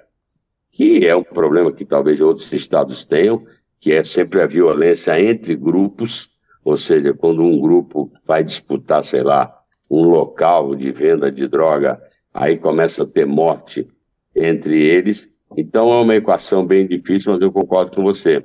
que 0.71 1.07
é 1.07 1.15
um 1.15 1.23
problema 1.23 1.71
que 1.71 1.85
talvez 1.85 2.19
outros 2.19 2.51
estados 2.51 3.05
tenham, 3.05 3.45
que 3.79 3.93
é 3.93 4.03
sempre 4.03 4.41
a 4.41 4.47
violência 4.47 5.19
entre 5.21 5.55
grupos, 5.55 6.29
ou 6.63 6.75
seja, 6.75 7.13
quando 7.13 7.43
um 7.43 7.59
grupo 7.59 8.11
vai 8.25 8.43
disputar, 8.43 9.03
sei 9.03 9.21
lá, 9.21 9.55
um 9.89 10.03
local 10.03 10.75
de 10.75 10.91
venda 10.91 11.31
de 11.31 11.47
droga, 11.47 12.01
aí 12.33 12.57
começa 12.57 13.03
a 13.03 13.07
ter 13.07 13.25
morte 13.25 13.85
entre 14.35 14.81
eles. 14.81 15.29
Então 15.55 15.93
é 15.93 16.01
uma 16.01 16.15
equação 16.15 16.65
bem 16.65 16.87
difícil, 16.87 17.31
mas 17.31 17.41
eu 17.41 17.51
concordo 17.51 17.95
com 17.95 18.03
você. 18.03 18.43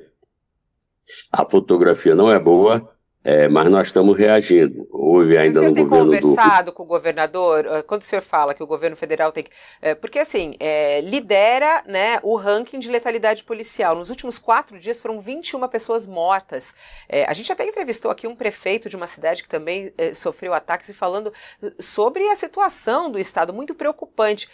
A 1.33 1.49
fotografia 1.49 2.15
não 2.15 2.31
é 2.31 2.39
boa, 2.39 2.89
é, 3.23 3.49
mas 3.49 3.71
nós 3.71 3.89
estamos 3.89 4.17
reagindo. 4.17 4.87
Houve 5.11 5.37
ainda 5.37 5.61
no 5.61 5.69
governo. 5.69 5.91
O 5.91 6.01
senhor 6.01 6.11
tem 6.11 6.23
conversado 6.23 6.71
do... 6.71 6.73
com 6.73 6.83
o 6.83 6.87
governador? 6.87 7.67
Ah, 7.67 7.83
quando 7.83 8.03
o 8.03 8.05
senhor 8.05 8.23
fala 8.23 8.55
que 8.55 8.63
o 8.63 8.67
governo 8.67 8.97
federal 8.97 9.33
tem 9.33 9.45
que. 9.45 9.51
É, 9.83 9.95
porque, 9.95 10.19
assim, 10.19 10.55
é, 10.59 11.01
lidera 11.01 11.83
né, 11.87 12.19
o 12.23 12.37
ranking 12.37 12.79
de 12.79 12.89
letalidade 12.89 13.45
policial. 13.45 13.95
Nos 13.95 14.11
últimos 14.11 14.39
quatro 14.39 14.79
dias 14.79 15.01
foram 15.01 15.19
21 15.19 15.67
pessoas 15.69 16.07
mortas. 16.07 16.75
É, 17.09 17.25
a 17.27 17.33
gente 17.33 17.53
até 17.53 17.67
entrevistou 17.67 18.11
aqui 18.11 18.27
um 18.27 18.35
prefeito 18.35 18.89
de 18.89 18.97
uma 18.97 19.07
cidade 19.07 19.43
que 19.43 19.49
também 19.49 19.93
é, 19.99 20.15
sofreu 20.15 20.55
ataques 20.55 20.89
e 20.89 20.95
falando 20.95 21.33
sobre 21.79 22.29
a 22.29 22.37
situação 22.37 23.11
do 23.11 23.19
Estado, 23.19 23.53
muito 23.53 23.75
preocupante. 23.75 24.49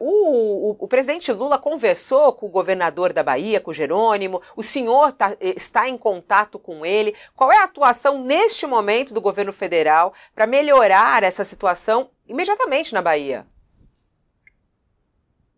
O, 0.00 0.70
o, 0.70 0.76
o, 0.80 0.88
presidente 0.88 1.32
Lula 1.32 1.58
conversou 1.58 2.32
com 2.32 2.46
o 2.46 2.48
governador 2.48 3.12
da 3.12 3.22
Bahia, 3.22 3.60
com 3.60 3.70
o 3.70 3.74
Jerônimo. 3.74 4.40
O 4.56 4.62
senhor 4.62 5.12
tá, 5.12 5.36
está 5.40 5.88
em 5.88 5.96
contato 5.96 6.58
com 6.58 6.84
ele. 6.84 7.14
Qual 7.34 7.50
é 7.50 7.58
a 7.58 7.64
atuação? 7.64 7.94
ação 7.94 8.22
neste 8.22 8.66
momento 8.66 9.14
do 9.14 9.20
governo 9.20 9.52
federal 9.52 9.93
para 10.34 10.46
melhorar 10.46 11.22
essa 11.22 11.44
situação 11.44 12.10
imediatamente 12.26 12.94
na 12.94 13.02
Bahia? 13.02 13.46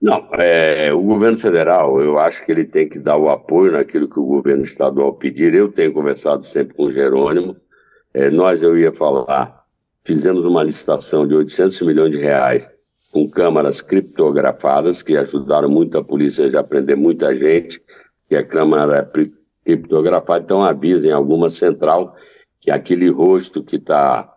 Não, 0.01 0.29
é, 0.35 0.93
o 0.93 1.01
governo 1.01 1.39
federal, 1.39 2.01
eu 2.01 2.19
acho 2.19 2.45
que 2.45 2.53
ele 2.53 2.65
tem 2.65 2.89
que 2.89 2.99
dar 2.99 3.17
o 3.17 3.31
apoio 3.31 3.73
naquilo 3.73 4.09
que 4.09 4.21
o 4.21 4.27
governo 4.27 4.63
estadual 4.63 5.15
pedir. 5.15 5.55
Eu 5.55 5.73
tenho 5.73 5.93
conversado 5.93 6.45
sempre 6.45 6.75
com 6.77 6.85
o 6.85 6.93
Jerônimo. 6.93 7.57
É, 8.13 8.31
nós, 8.31 8.63
eu 8.63 8.79
ia 8.79 8.93
falar, 8.93 9.65
fizemos 10.05 10.45
uma 10.45 10.63
licitação 10.63 11.27
de 11.27 11.35
800 11.35 11.81
milhões 11.83 12.11
de 12.11 12.19
reais 12.19 12.69
com 13.11 13.29
câmaras 13.29 13.81
criptografadas, 13.81 15.03
que 15.03 15.17
ajudaram 15.17 15.71
muito 15.71 15.97
a 15.97 16.05
polícia 16.05 16.47
a 16.59 16.63
prender 16.63 16.97
muita 16.97 17.35
gente, 17.35 17.81
que 18.29 18.37
a 18.37 18.47
câmara 18.47 19.11
criptografada, 19.65 20.45
então 20.45 20.63
avisa 20.63 21.07
em 21.07 21.13
alguma 21.13 21.49
central 21.49 22.15
que 22.67 22.71
aquele 22.73 23.09
rosto 23.09 23.63
que 23.63 23.77
está 23.77 24.29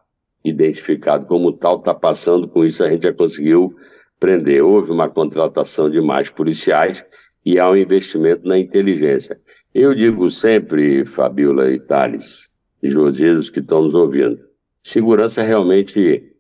identificado 0.46 1.26
como 1.26 1.52
tal 1.52 1.80
está 1.80 1.96
passando, 1.96 2.48
com 2.48 2.64
isso 2.64 2.84
a 2.84 2.90
gente 2.92 3.02
já 3.02 3.12
conseguiu 3.12 3.76
prender. 4.20 4.64
Houve 4.64 4.92
uma 4.92 5.10
contratação 5.10 5.90
de 5.90 6.00
mais 6.00 6.30
policiais 6.30 7.04
e 7.44 7.58
há 7.58 7.68
um 7.68 7.76
investimento 7.76 8.48
na 8.48 8.60
inteligência. 8.60 9.40
Eu 9.74 9.96
digo 9.96 10.30
sempre, 10.30 11.08
Fabiola 11.08 11.72
e 11.72 11.80
Thales 11.80 12.48
e 12.84 12.92
Josias, 12.92 13.50
que 13.50 13.62
estão 13.62 13.82
nos 13.82 13.96
ouvindo, 13.96 14.40
segurança 14.84 15.42
realmente 15.42 16.32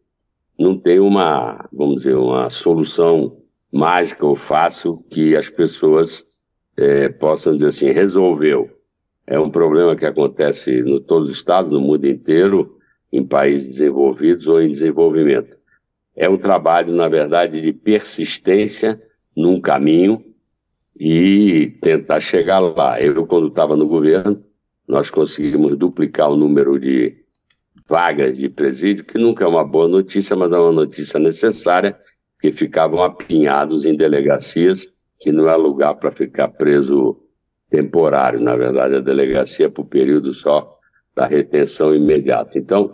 não 0.60 0.78
tem 0.78 0.99
uma, 0.99 1.67
vamos 1.73 2.04
dizer, 2.04 2.15
uma 2.15 2.52
solução 2.52 3.36
mágica 3.73 4.28
ou 4.28 4.36
fácil 4.36 5.04
que 5.10 5.36
as 5.36 5.49
pessoas 5.49 6.23
é, 6.78 7.10
possam 7.10 7.56
dizer 7.56 7.69
assim, 7.69 7.88
resolveu 7.88 8.69
é 9.30 9.39
um 9.39 9.52
problema 9.52 9.96
que 9.96 10.08
acontece 10.08 10.80
em 10.80 11.00
todos 11.02 11.30
os 11.30 11.36
estados, 11.36 11.72
no 11.72 11.80
mundo 11.80 12.08
inteiro, 12.08 12.80
em 13.13 13.24
países 13.24 13.70
desenvolvidos 13.70 14.48
ou 14.48 14.60
em 14.60 14.72
desenvolvimento. 14.72 15.56
É 16.15 16.28
um 16.28 16.36
trabalho, 16.36 16.92
na 16.92 17.08
verdade, 17.08 17.62
de 17.62 17.72
persistência 17.72 19.00
num 19.38 19.62
caminho 19.62 20.26
e 21.00 21.78
tentar 21.80 22.20
chegar 22.22 22.58
lá. 22.58 23.00
Eu, 23.00 23.28
quando 23.28 23.50
estava 23.50 23.78
no 23.78 23.88
governo, 23.88 24.44
nós 24.88 25.12
conseguimos 25.12 25.78
duplicar 25.78 26.32
o 26.32 26.36
número 26.36 26.80
de 26.80 27.15
vagas 27.88 28.36
de 28.36 28.50
presídio, 28.50 29.06
que 29.06 29.20
nunca 29.20 29.46
é 29.46 29.48
uma 29.48 29.63
boa 29.63 29.88
notícia, 29.88 30.36
mas 30.36 30.52
é 30.52 30.58
uma 30.58 30.72
notícia 30.72 31.20
necessária, 31.20 31.96
que 32.42 32.52
ficavam 32.52 33.04
apinhados 33.04 33.86
em 33.86 33.96
delegacias, 33.96 34.89
que 35.20 35.32
não 35.32 35.48
é 35.48 35.56
lugar 35.56 35.94
para 35.96 36.10
ficar 36.10 36.48
preso 36.48 37.29
temporário. 37.69 38.39
Na 38.39 38.55
verdade, 38.55 38.95
a 38.95 38.99
delegacia 38.99 39.67
é 39.67 39.69
por 39.69 39.86
período 39.86 40.34
só 40.34 40.77
da 41.15 41.25
retenção 41.25 41.93
imediata. 41.93 42.58
Então, 42.58 42.91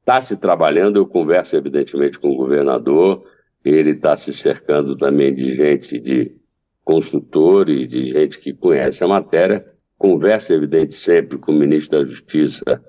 está 0.00 0.20
se 0.20 0.36
trabalhando, 0.36 0.96
eu 0.96 1.06
converso 1.06 1.56
evidentemente 1.56 2.18
com 2.18 2.30
o 2.30 2.36
governador, 2.36 3.24
ele 3.64 3.90
está 3.90 4.16
se 4.16 4.32
cercando 4.32 4.94
também 4.94 5.34
de 5.34 5.54
gente, 5.54 5.98
de 5.98 6.36
consultores, 6.84 7.88
de 7.88 8.04
gente 8.04 8.38
que 8.38 8.52
conhece 8.52 9.02
a 9.02 9.08
matéria, 9.08 9.64
conversa 9.96 10.52
evidente 10.52 10.94
sempre 10.94 11.38
com 11.38 11.52
o 11.52 11.54
ministro 11.54 11.98
da 11.98 12.04
Justiça 12.04 12.82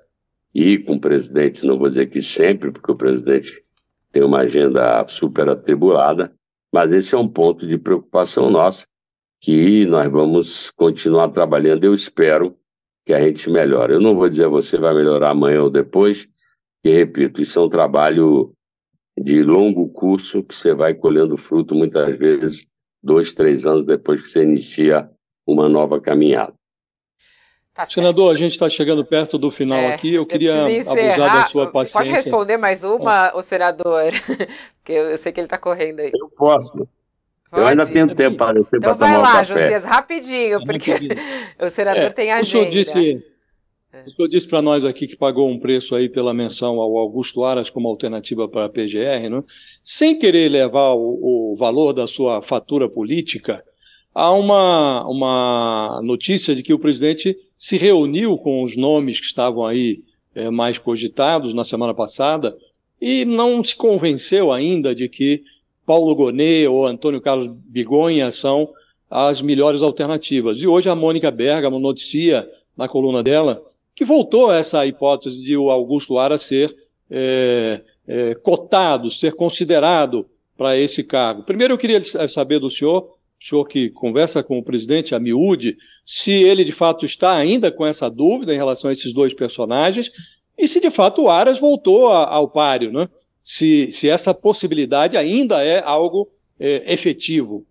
e 0.54 0.78
com 0.78 0.95
o 0.95 1.00
presidente, 1.00 1.65
não 1.65 1.78
vou 1.78 1.88
dizer 1.88 2.08
que 2.08 2.21
sempre, 2.21 2.71
porque 2.71 2.91
o 2.91 2.98
presidente 2.98 3.63
tem 4.12 4.24
uma 4.24 4.39
agenda 4.39 5.06
super 5.08 5.50
atribulada, 5.50 6.34
mas 6.71 6.91
esse 6.91 7.15
é 7.15 7.17
um 7.17 7.28
ponto 7.28 7.65
de 7.65 7.78
preocupação 7.78 8.50
nossa, 8.50 8.86
que 9.46 9.86
nós 9.86 10.10
vamos 10.10 10.72
continuar 10.72 11.28
trabalhando. 11.28 11.84
Eu 11.84 11.94
espero 11.94 12.58
que 13.06 13.14
a 13.14 13.20
gente 13.20 13.48
melhore. 13.48 13.94
Eu 13.94 14.02
não 14.02 14.16
vou 14.16 14.28
dizer 14.28 14.48
você 14.48 14.76
vai 14.80 14.92
melhorar 14.96 15.30
amanhã 15.30 15.62
ou 15.62 15.70
depois, 15.70 16.28
que, 16.84 16.90
repito, 16.90 17.40
isso 17.40 17.60
é 17.60 17.62
um 17.62 17.70
trabalho 17.70 18.52
de 19.16 19.44
longo 19.44 19.88
curso 19.90 20.42
que 20.42 20.56
você 20.56 20.74
vai 20.74 20.96
colhendo 20.96 21.38
fruto 21.38 21.76
muitas 21.76 22.18
vezes 22.18 22.68
dois, 23.04 23.34
três 23.34 23.68
anos 23.68 23.86
depois 23.86 24.24
que 24.24 24.30
você 24.30 24.42
inicia 24.42 25.08
uma 25.46 25.70
nova 25.70 26.02
caminhada. 26.02 26.56
Tá 27.72 27.86
Senador, 27.86 28.34
a 28.34 28.38
gente 28.38 28.54
está 28.54 28.68
chegando 28.68 29.06
perto 29.06 29.38
do 29.38 29.52
final 29.52 29.78
é, 29.78 29.94
aqui. 29.94 30.12
Eu 30.12 30.26
queria 30.26 30.68
eu 30.68 30.92
abusar 30.92 31.18
da 31.18 31.44
sua 31.46 31.68
paciência. 31.70 32.00
Pode 32.00 32.10
responder 32.10 32.58
mais 32.58 32.84
uma, 32.84 33.32
o 33.36 33.44
senador? 33.44 34.12
Porque 34.82 34.94
eu 34.94 35.16
sei 35.18 35.32
que 35.32 35.40
ele 35.40 35.46
está 35.46 35.58
correndo 35.60 36.00
aí. 36.00 36.10
Eu 36.12 36.30
posso. 36.30 36.88
Pode? 37.56 37.62
Eu 37.62 37.68
ainda 37.68 37.86
tenho 37.86 38.13
tempo 38.13 38.38
para 38.38 38.60
descer 38.60 38.78
então 38.78 38.98
tomar 38.98 39.18
lá, 39.18 39.30
um 39.30 39.34
café. 39.34 39.46
Josias, 39.46 39.86
rapidinho, 39.86 40.63
porque 40.65 40.91
o 41.60 41.70
senador 41.70 42.04
é, 42.04 42.10
tem 42.10 42.32
agenda. 42.32 42.44
O 42.44 42.50
senhor 42.50 42.70
disse, 42.70 43.24
o 44.06 44.10
senhor 44.12 44.28
disse 44.28 44.48
para 44.48 44.62
nós 44.62 44.84
aqui 44.84 45.08
que 45.08 45.15
pagou 45.15 45.50
um 45.50 45.58
preço 45.58 45.96
aí 45.96 46.10
pela 46.10 46.34
menção 46.34 46.82
ao 46.82 46.98
Augusto 46.98 47.46
Aras 47.46 47.70
como 47.70 47.88
alternativa 47.88 48.48
para 48.50 48.65
a 48.65 48.70
PGR, 48.70 49.30
não? 49.30 49.44
sem 49.82 50.20
querer 50.20 50.52
levar 50.52 50.94
o, 50.96 51.54
o 51.54 51.56
valor 51.58 51.94
da 51.94 52.06
sua 52.08 52.41
fatura 52.41 52.89
política, 52.89 53.63
há 54.13 54.32
uma, 54.34 55.08
uma 55.08 56.02
notícia 56.04 56.54
de 56.54 56.62
que 56.62 56.74
o 56.74 56.80
presidente 56.80 57.38
se 57.58 57.78
reuniu 57.78 58.38
com 58.38 58.63
os 58.63 58.76
nomes 58.76 59.20
que 59.20 59.26
estavam 59.26 59.65
aí 59.65 60.04
é, 60.34 60.50
mais 60.50 60.78
cogitados 60.78 61.54
na 61.54 61.63
semana 61.63 61.94
passada 61.94 62.54
e 63.00 63.24
não 63.24 63.63
se 63.63 63.78
convenceu 63.78 64.52
ainda 64.52 64.94
de 64.94 65.08
que 65.08 65.41
Paulo 65.86 66.15
Gonet 66.15 66.67
ou 66.67 66.86
Antônio 66.86 67.21
Carlos 67.21 67.48
Bigonha 67.48 68.32
são 68.32 68.69
as 69.10 69.41
melhores 69.41 69.82
alternativas. 69.82 70.58
E 70.60 70.67
hoje 70.67 70.89
a 70.89 70.95
Mônica 70.95 71.30
Bergamo 71.30 71.80
noticia 71.80 72.50
na 72.76 72.88
coluna 72.88 73.21
dela 73.21 73.63
que 73.93 74.04
voltou 74.04 74.52
essa 74.52 74.86
hipótese 74.86 75.41
de 75.41 75.56
o 75.56 75.69
Augusto 75.69 76.13
Lara 76.13 76.38
ser 76.38 76.76
é, 77.10 77.82
é, 78.08 78.36
cotado, 78.36 79.10
ser 79.10 79.34
considerado 79.34 80.26
para 80.58 80.78
esse 80.78 81.04
cargo. 81.04 81.43
Primeiro 81.43 81.74
eu 81.74 81.78
queria 81.78 82.02
saber 82.28 82.60
do 82.60 82.69
senhor 82.69 83.15
o 83.39 83.43
senhor 83.45 83.65
que 83.65 83.89
conversa 83.89 84.41
com 84.41 84.58
o 84.58 84.63
presidente, 84.63 85.13
a 85.13 85.19
miúde, 85.19 85.78
se 86.06 86.32
ele 86.32 86.63
de 86.63 86.71
fato 86.71 87.06
está 87.06 87.36
ainda 87.36 87.71
com 87.71 87.86
essa 87.86 88.10
dúvida 88.10 88.54
em 88.54 88.58
relação 88.58 88.89
a 88.89 88.93
esses 88.93 89.13
dois 89.13 89.34
personagens 89.34 90.12
e 90.58 90.67
se 90.67 90.80
de 90.80 90.89
fato 90.89 91.24
o 91.24 91.30
Aras 91.30 91.60
voltou 91.60 92.10
a, 92.10 92.26
ao 92.26 92.50
páreo, 92.50 92.91
né? 92.91 93.10
Se, 93.46 93.92
se 93.92 94.10
essa 94.10 94.34
possibilidade 94.34 95.16
ainda 95.16 95.64
é 95.64 95.80
algo 95.84 96.32
é, 96.60 96.92
efetivo. 96.92 97.64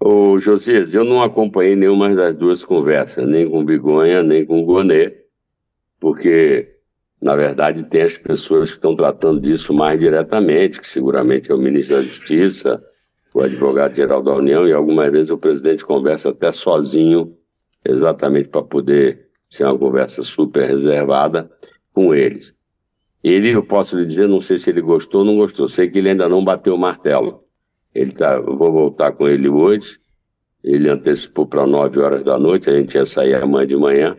Ô, 0.00 0.38
Josias, 0.38 0.94
eu 0.94 1.04
não 1.04 1.22
acompanhei 1.22 1.76
nenhuma 1.76 2.12
das 2.14 2.34
duas 2.34 2.64
conversas, 2.64 3.26
nem 3.26 3.48
com 3.48 3.62
Bigonha, 3.62 4.22
nem 4.22 4.46
com 4.46 4.64
Gonê, 4.64 5.14
porque, 6.00 6.76
na 7.20 7.36
verdade, 7.36 7.84
tem 7.84 8.02
as 8.02 8.16
pessoas 8.16 8.70
que 8.70 8.78
estão 8.78 8.96
tratando 8.96 9.38
disso 9.38 9.74
mais 9.74 10.00
diretamente, 10.00 10.80
que 10.80 10.88
seguramente 10.88 11.52
é 11.52 11.54
o 11.54 11.58
ministro 11.58 11.96
da 11.96 12.02
Justiça, 12.02 12.82
o 13.34 13.42
advogado-geral 13.42 14.22
da 14.22 14.32
União, 14.32 14.66
e 14.66 14.72
algumas 14.72 15.10
vezes 15.10 15.30
o 15.30 15.38
presidente 15.38 15.84
conversa 15.84 16.30
até 16.30 16.50
sozinho, 16.50 17.36
exatamente 17.84 18.48
para 18.48 18.62
poder 18.62 19.28
ser 19.50 19.64
uma 19.64 19.78
conversa 19.78 20.24
super 20.24 20.66
reservada 20.66 21.48
com 21.92 22.14
eles. 22.14 22.56
Ele, 23.22 23.50
eu 23.50 23.62
posso 23.62 23.96
lhe 23.96 24.04
dizer, 24.04 24.28
não 24.28 24.40
sei 24.40 24.58
se 24.58 24.70
ele 24.70 24.80
gostou 24.80 25.20
ou 25.20 25.26
não 25.26 25.36
gostou, 25.36 25.68
sei 25.68 25.88
que 25.88 25.98
ele 25.98 26.10
ainda 26.10 26.28
não 26.28 26.44
bateu 26.44 26.74
o 26.74 26.78
martelo. 26.78 27.44
Ele 27.94 28.12
tá, 28.12 28.40
vou 28.40 28.72
voltar 28.72 29.12
com 29.12 29.28
ele 29.28 29.48
hoje, 29.48 29.98
ele 30.64 30.88
antecipou 30.88 31.46
para 31.46 31.66
9 31.66 32.00
horas 32.00 32.22
da 32.22 32.38
noite, 32.38 32.68
a 32.68 32.72
gente 32.72 32.94
ia 32.94 33.06
sair 33.06 33.34
amanhã 33.34 33.66
de 33.66 33.76
manhã, 33.76 34.16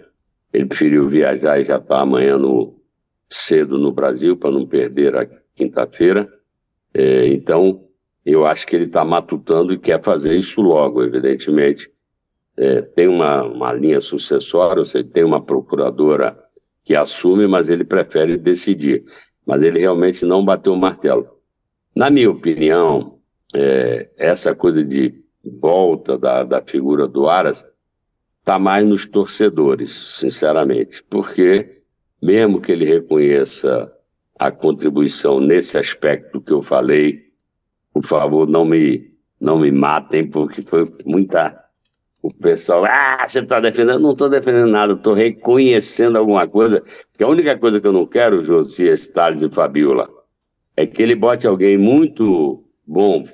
ele 0.53 0.65
preferiu 0.65 1.07
viajar 1.07 1.59
e 1.59 1.65
já 1.65 1.77
está 1.77 2.01
amanhã 2.01 2.37
no, 2.37 2.79
cedo 3.33 3.79
no 3.79 3.91
Brasil, 3.91 4.37
para 4.37 4.51
não 4.51 4.65
perder 4.65 5.15
a 5.15 5.27
quinta-feira. 5.55 6.31
É, 6.93 7.27
então, 7.27 7.83
eu 8.23 8.45
acho 8.45 8.67
que 8.67 8.75
ele 8.75 8.85
está 8.85 9.03
matutando 9.03 9.73
e 9.73 9.79
quer 9.79 10.01
fazer 10.03 10.35
isso 10.35 10.61
logo, 10.61 11.03
evidentemente. 11.03 11.91
É, 12.55 12.81
tem 12.81 13.07
uma, 13.07 13.43
uma 13.43 13.73
linha 13.73 13.99
sucessória, 13.99 14.79
ou 14.79 14.85
seja, 14.85 15.09
tem 15.09 15.23
uma 15.23 15.43
procuradora 15.43 16.37
que 16.83 16.95
assume, 16.95 17.47
mas 17.47 17.69
ele 17.69 17.83
prefere 17.83 18.37
decidir. 18.37 19.03
Mas 19.45 19.61
ele 19.61 19.79
realmente 19.79 20.25
não 20.25 20.43
bateu 20.43 20.73
o 20.73 20.77
martelo. 20.77 21.27
Na 21.95 22.09
minha 22.09 22.29
opinião, 22.29 23.19
é, 23.53 24.09
essa 24.17 24.55
coisa 24.55 24.83
de 24.83 25.13
volta 25.61 26.17
da, 26.17 26.43
da 26.43 26.61
figura 26.61 27.07
do 27.07 27.27
Aras 27.27 27.65
está 28.39 28.57
mais 28.57 28.85
nos 28.85 29.05
torcedores, 29.05 29.91
sinceramente, 29.91 31.03
porque 31.09 31.81
mesmo 32.21 32.59
que 32.59 32.71
ele 32.71 32.85
reconheça 32.85 33.91
a 34.39 34.51
contribuição 34.51 35.39
nesse 35.39 35.77
aspecto 35.77 36.41
que 36.41 36.51
eu 36.51 36.61
falei, 36.61 37.31
por 37.93 38.05
favor, 38.05 38.47
não 38.47 38.65
me, 38.65 39.11
não 39.39 39.59
me 39.59 39.71
matem, 39.71 40.27
porque 40.27 40.61
foi 40.61 40.85
muita. 41.05 41.62
O 42.23 42.33
pessoal, 42.33 42.85
ah, 42.85 43.25
você 43.27 43.41
está 43.41 43.59
defendendo? 43.59 43.99
Não 43.99 44.13
estou 44.13 44.29
defendendo 44.29 44.67
nada, 44.67 44.93
estou 44.93 45.13
reconhecendo 45.13 46.17
alguma 46.17 46.47
coisa. 46.47 46.81
Que 47.17 47.21
a 47.21 47.27
única 47.27 47.57
coisa 47.57 47.81
que 47.81 47.85
eu 47.85 47.91
não 47.91 48.05
quero, 48.05 48.41
Josias, 48.41 49.07
Thales 49.09 49.41
e 49.41 49.53
Fabiola, 49.53 50.09
é 50.77 50.87
que 50.87 51.03
ele 51.03 51.15
bote 51.15 51.45
alguém 51.45 51.77
muito 51.77 52.63
bom, 52.87 53.25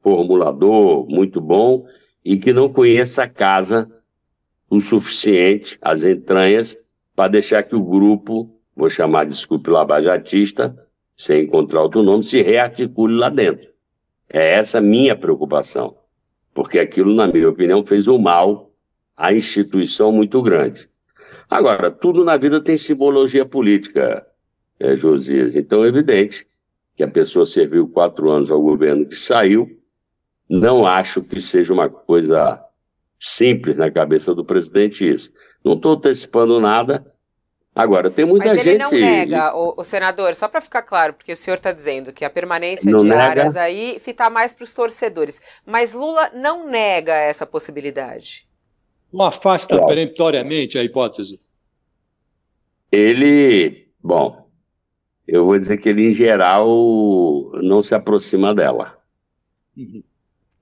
formulador, 0.00 1.08
muito 1.08 1.40
bom, 1.40 1.86
e 2.22 2.36
que 2.36 2.52
não 2.52 2.70
conheça 2.70 3.22
a 3.22 3.28
casa 3.28 3.90
o 4.68 4.82
suficiente, 4.82 5.78
as 5.80 6.04
entranhas, 6.04 6.76
para 7.14 7.28
deixar 7.28 7.62
que 7.62 7.74
o 7.74 7.82
grupo, 7.82 8.54
vou 8.76 8.90
chamar, 8.90 9.24
desculpe, 9.24 9.70
lavajatista, 9.70 10.76
sem 11.16 11.44
encontrar 11.44 11.80
outro 11.80 12.02
nome, 12.02 12.22
se 12.22 12.42
rearticule 12.42 13.14
lá 13.16 13.30
dentro. 13.30 13.70
É 14.28 14.52
essa 14.52 14.78
minha 14.78 15.16
preocupação, 15.16 15.96
porque 16.56 16.78
aquilo, 16.78 17.14
na 17.14 17.28
minha 17.28 17.50
opinião, 17.50 17.84
fez 17.84 18.08
um 18.08 18.16
mal 18.16 18.72
à 19.14 19.30
instituição 19.30 20.10
muito 20.10 20.40
grande. 20.40 20.88
Agora, 21.50 21.90
tudo 21.90 22.24
na 22.24 22.38
vida 22.38 22.62
tem 22.62 22.78
simbologia 22.78 23.44
política, 23.44 24.26
é, 24.80 24.96
Josias. 24.96 25.54
Então, 25.54 25.84
é 25.84 25.88
evidente 25.88 26.46
que 26.96 27.04
a 27.04 27.08
pessoa 27.08 27.44
serviu 27.44 27.86
quatro 27.86 28.30
anos 28.30 28.50
ao 28.50 28.62
governo 28.62 29.06
que 29.06 29.14
saiu. 29.14 29.78
Não 30.48 30.86
acho 30.86 31.22
que 31.22 31.38
seja 31.38 31.74
uma 31.74 31.90
coisa 31.90 32.58
simples 33.20 33.76
na 33.76 33.90
cabeça 33.90 34.34
do 34.34 34.44
presidente 34.44 35.06
isso. 35.06 35.30
Não 35.62 35.74
estou 35.74 35.92
antecipando 35.92 36.58
nada, 36.58 37.06
Agora, 37.76 38.10
tem 38.10 38.24
muita 38.24 38.46
Mas 38.46 38.64
ele 38.64 38.78
não 38.78 38.90
nega, 38.90 39.54
o, 39.54 39.74
o 39.76 39.84
senador, 39.84 40.34
só 40.34 40.48
para 40.48 40.62
ficar 40.62 40.80
claro, 40.80 41.12
porque 41.12 41.34
o 41.34 41.36
senhor 41.36 41.56
está 41.56 41.72
dizendo 41.72 42.10
que 42.10 42.24
a 42.24 42.30
permanência 42.30 42.90
não 42.90 43.00
de 43.00 43.04
nega. 43.04 43.22
áreas 43.22 43.54
aí 43.54 44.00
está 44.04 44.30
mais 44.30 44.54
para 44.54 44.64
os 44.64 44.72
torcedores. 44.72 45.42
Mas 45.66 45.92
Lula 45.92 46.30
não 46.34 46.66
nega 46.66 47.12
essa 47.14 47.44
possibilidade. 47.44 48.48
Não 49.12 49.26
afasta 49.26 49.74
claro. 49.74 49.88
peremptoriamente 49.88 50.78
a 50.78 50.82
hipótese. 50.82 51.38
Ele, 52.90 53.88
bom, 54.02 54.48
eu 55.28 55.44
vou 55.44 55.58
dizer 55.58 55.76
que 55.76 55.90
ele, 55.90 56.08
em 56.08 56.12
geral, 56.14 56.66
não 57.62 57.82
se 57.82 57.94
aproxima 57.94 58.54
dela. 58.54 58.98
Uhum. 59.76 60.02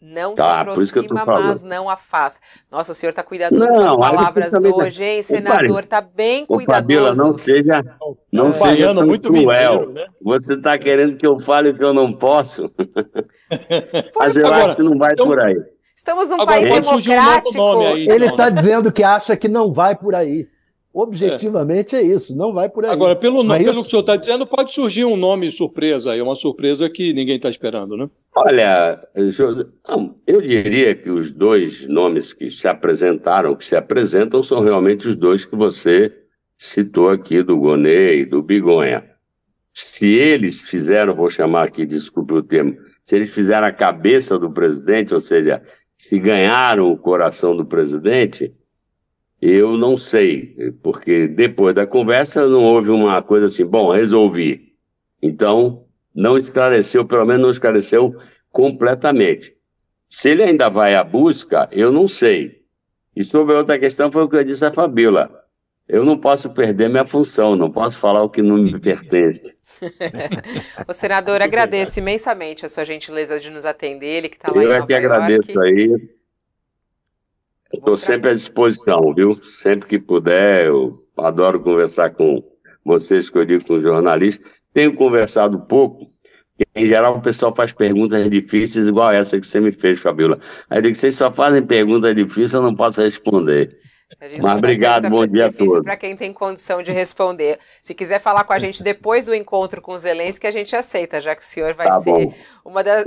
Não 0.06 0.34
tá, 0.34 0.42
se 0.42 0.70
aproxima, 0.70 1.24
mas 1.24 1.62
não 1.62 1.88
afasta. 1.88 2.38
Nossa, 2.70 2.92
o 2.92 2.94
senhor 2.94 3.08
está 3.08 3.22
cuidadoso 3.22 3.64
não, 3.64 3.96
com 3.96 4.04
as 4.04 4.10
palavras 4.10 4.54
hoje, 4.64 5.02
hein, 5.02 5.22
senador? 5.22 5.82
Está 5.82 6.02
bem 6.02 6.44
cuidadoso. 6.44 6.82
Fabíola, 6.82 7.14
não 7.14 7.32
seja, 7.32 7.82
não 8.30 8.48
é. 8.48 8.52
seja 8.52 8.94
tão 8.94 9.06
muito 9.06 9.32
cruel. 9.32 9.90
né? 9.92 10.06
Você 10.22 10.54
está 10.54 10.76
querendo 10.76 11.16
que 11.16 11.26
eu 11.26 11.40
fale 11.40 11.70
o 11.70 11.74
que 11.74 11.82
eu 11.82 11.94
não 11.94 12.12
posso? 12.12 12.70
mas 14.14 14.36
eu 14.36 14.46
acho 14.52 14.76
que 14.76 14.82
não 14.82 14.98
vai 14.98 15.12
então, 15.14 15.26
por 15.26 15.42
aí. 15.42 15.56
Estamos 15.96 16.28
num 16.28 16.42
Agora, 16.42 16.60
país 16.60 16.68
democrático. 16.68 17.58
Um 17.58 17.86
aí, 17.94 18.06
Ele 18.06 18.26
está 18.26 18.50
dizendo 18.50 18.92
que 18.92 19.02
acha 19.02 19.34
que 19.38 19.48
não 19.48 19.72
vai 19.72 19.96
por 19.96 20.14
aí. 20.14 20.46
Objetivamente 20.94 21.96
é. 21.96 21.98
é. 21.98 22.02
isso, 22.04 22.36
não 22.36 22.54
vai 22.54 22.68
por 22.68 22.84
aí. 22.84 22.90
Agora, 22.92 23.16
pelo, 23.16 23.44
pelo 23.44 23.60
isso... 23.60 23.72
que 23.72 23.86
o 23.88 23.90
senhor 23.90 24.00
está 24.00 24.14
dizendo, 24.14 24.46
pode 24.46 24.72
surgir 24.72 25.04
um 25.04 25.16
nome 25.16 25.50
surpresa 25.50 26.12
aí, 26.12 26.22
uma 26.22 26.36
surpresa 26.36 26.88
que 26.88 27.12
ninguém 27.12 27.34
está 27.34 27.50
esperando, 27.50 27.96
né? 27.96 28.08
Olha, 28.36 29.00
eu 30.24 30.40
diria 30.40 30.94
que 30.94 31.10
os 31.10 31.32
dois 31.32 31.84
nomes 31.88 32.32
que 32.32 32.48
se 32.48 32.68
apresentaram, 32.68 33.56
que 33.56 33.64
se 33.64 33.74
apresentam, 33.74 34.40
são 34.44 34.60
realmente 34.60 35.08
os 35.08 35.16
dois 35.16 35.44
que 35.44 35.56
você 35.56 36.12
citou 36.56 37.08
aqui, 37.08 37.42
do 37.42 37.58
Gonê 37.58 38.18
e 38.20 38.24
do 38.24 38.40
Bigonha. 38.40 39.04
Se 39.72 40.06
eles 40.06 40.62
fizeram, 40.62 41.16
vou 41.16 41.28
chamar 41.28 41.64
aqui, 41.64 41.84
desculpe 41.84 42.34
o 42.34 42.42
termo, 42.42 42.76
se 43.02 43.16
eles 43.16 43.34
fizeram 43.34 43.66
a 43.66 43.72
cabeça 43.72 44.38
do 44.38 44.48
presidente, 44.48 45.12
ou 45.12 45.20
seja, 45.20 45.60
se 45.98 46.20
ganharam 46.20 46.92
o 46.92 46.96
coração 46.96 47.56
do 47.56 47.66
presidente, 47.66 48.54
eu 49.46 49.76
não 49.76 49.94
sei, 49.94 50.72
porque 50.82 51.28
depois 51.28 51.74
da 51.74 51.86
conversa 51.86 52.48
não 52.48 52.64
houve 52.64 52.88
uma 52.88 53.20
coisa 53.20 53.44
assim, 53.44 53.66
bom, 53.66 53.90
resolvi. 53.90 54.72
Então, 55.22 55.84
não 56.14 56.38
esclareceu, 56.38 57.06
pelo 57.06 57.26
menos 57.26 57.42
não 57.42 57.50
esclareceu 57.50 58.14
completamente. 58.50 59.54
Se 60.08 60.30
ele 60.30 60.44
ainda 60.44 60.70
vai 60.70 60.94
à 60.94 61.04
busca, 61.04 61.68
eu 61.72 61.92
não 61.92 62.08
sei. 62.08 62.62
E 63.14 63.22
sobre 63.22 63.54
a 63.54 63.58
outra 63.58 63.78
questão 63.78 64.10
foi 64.10 64.22
o 64.22 64.28
que 64.30 64.36
eu 64.36 64.44
disse 64.44 64.64
a 64.64 64.72
Fabíola. 64.72 65.30
Eu 65.86 66.06
não 66.06 66.16
posso 66.16 66.48
perder 66.54 66.88
minha 66.88 67.04
função, 67.04 67.54
não 67.54 67.70
posso 67.70 67.98
falar 67.98 68.22
o 68.22 68.30
que 68.30 68.40
não 68.40 68.56
me 68.56 68.80
pertence. 68.80 69.52
o 70.88 70.92
senador, 70.94 71.42
agradeço 71.42 71.98
imensamente 71.98 72.64
a 72.64 72.68
sua 72.70 72.86
gentileza 72.86 73.38
de 73.38 73.50
nos 73.50 73.66
atender, 73.66 74.06
ele 74.06 74.28
que 74.30 74.36
está 74.36 74.50
lá 74.50 74.56
eu 74.56 74.70
em 74.70 74.78
Nova 74.78 74.84
é 74.84 74.86
que 74.86 74.94
agradeço 74.94 75.60
aí. 75.60 76.14
Estou 77.74 77.96
sempre 77.98 78.30
à 78.30 78.34
disposição, 78.34 79.12
viu? 79.14 79.34
Sempre 79.34 79.88
que 79.88 79.98
puder, 79.98 80.66
eu 80.66 81.04
adoro 81.16 81.60
conversar 81.60 82.10
com 82.10 82.42
vocês, 82.84 83.28
que 83.28 83.38
eu 83.38 83.44
digo 83.44 83.64
com 83.64 83.80
jornalistas. 83.80 84.50
Tenho 84.72 84.94
conversado 84.94 85.60
pouco, 85.60 86.10
em 86.74 86.86
geral 86.86 87.16
o 87.16 87.22
pessoal 87.22 87.54
faz 87.54 87.72
perguntas 87.72 88.28
difíceis, 88.30 88.86
igual 88.86 89.12
essa 89.12 89.40
que 89.40 89.46
você 89.46 89.60
me 89.60 89.72
fez, 89.72 90.00
Fabiola. 90.00 90.38
Aí 90.70 90.78
eu 90.78 90.82
digo, 90.82 90.94
vocês 90.94 91.16
só 91.16 91.30
fazem 91.32 91.62
perguntas 91.62 92.14
difíceis, 92.14 92.54
eu 92.54 92.62
não 92.62 92.74
posso 92.74 93.00
responder. 93.02 93.68
Mas 94.20 94.56
obrigado, 94.56 95.08
bom 95.10 95.26
dia 95.26 95.46
a 95.46 95.52
todos. 95.52 95.82
Para 95.82 95.96
quem 95.96 96.16
tem 96.16 96.32
condição 96.32 96.82
de 96.82 96.92
responder. 96.92 97.58
Se 97.80 97.94
quiser 97.94 98.20
falar 98.20 98.44
com 98.44 98.52
a 98.52 98.58
gente 98.58 98.82
depois 98.82 99.26
do 99.26 99.34
encontro 99.34 99.80
com 99.80 99.92
os 99.92 100.02
Zelensky, 100.02 100.46
a 100.46 100.50
gente 100.50 100.74
aceita, 100.74 101.20
já 101.20 101.34
que 101.34 101.42
o 101.42 101.44
senhor 101.44 101.74
vai 101.74 101.86
tá 101.86 102.00
ser 102.00 102.34
uma, 102.64 102.82
da, 102.82 103.04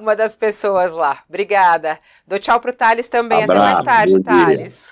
uma, 0.00 0.14
das 0.14 0.34
pessoas 0.34 0.92
lá. 0.92 1.18
Obrigada. 1.28 1.98
Dou 2.26 2.38
tchau 2.38 2.60
para 2.60 2.70
o 2.70 2.74
Thales 2.74 3.08
também. 3.08 3.42
Abraço, 3.42 3.60
Até 3.60 3.74
mais 3.74 3.84
tarde, 3.84 4.22
Thales. 4.22 4.91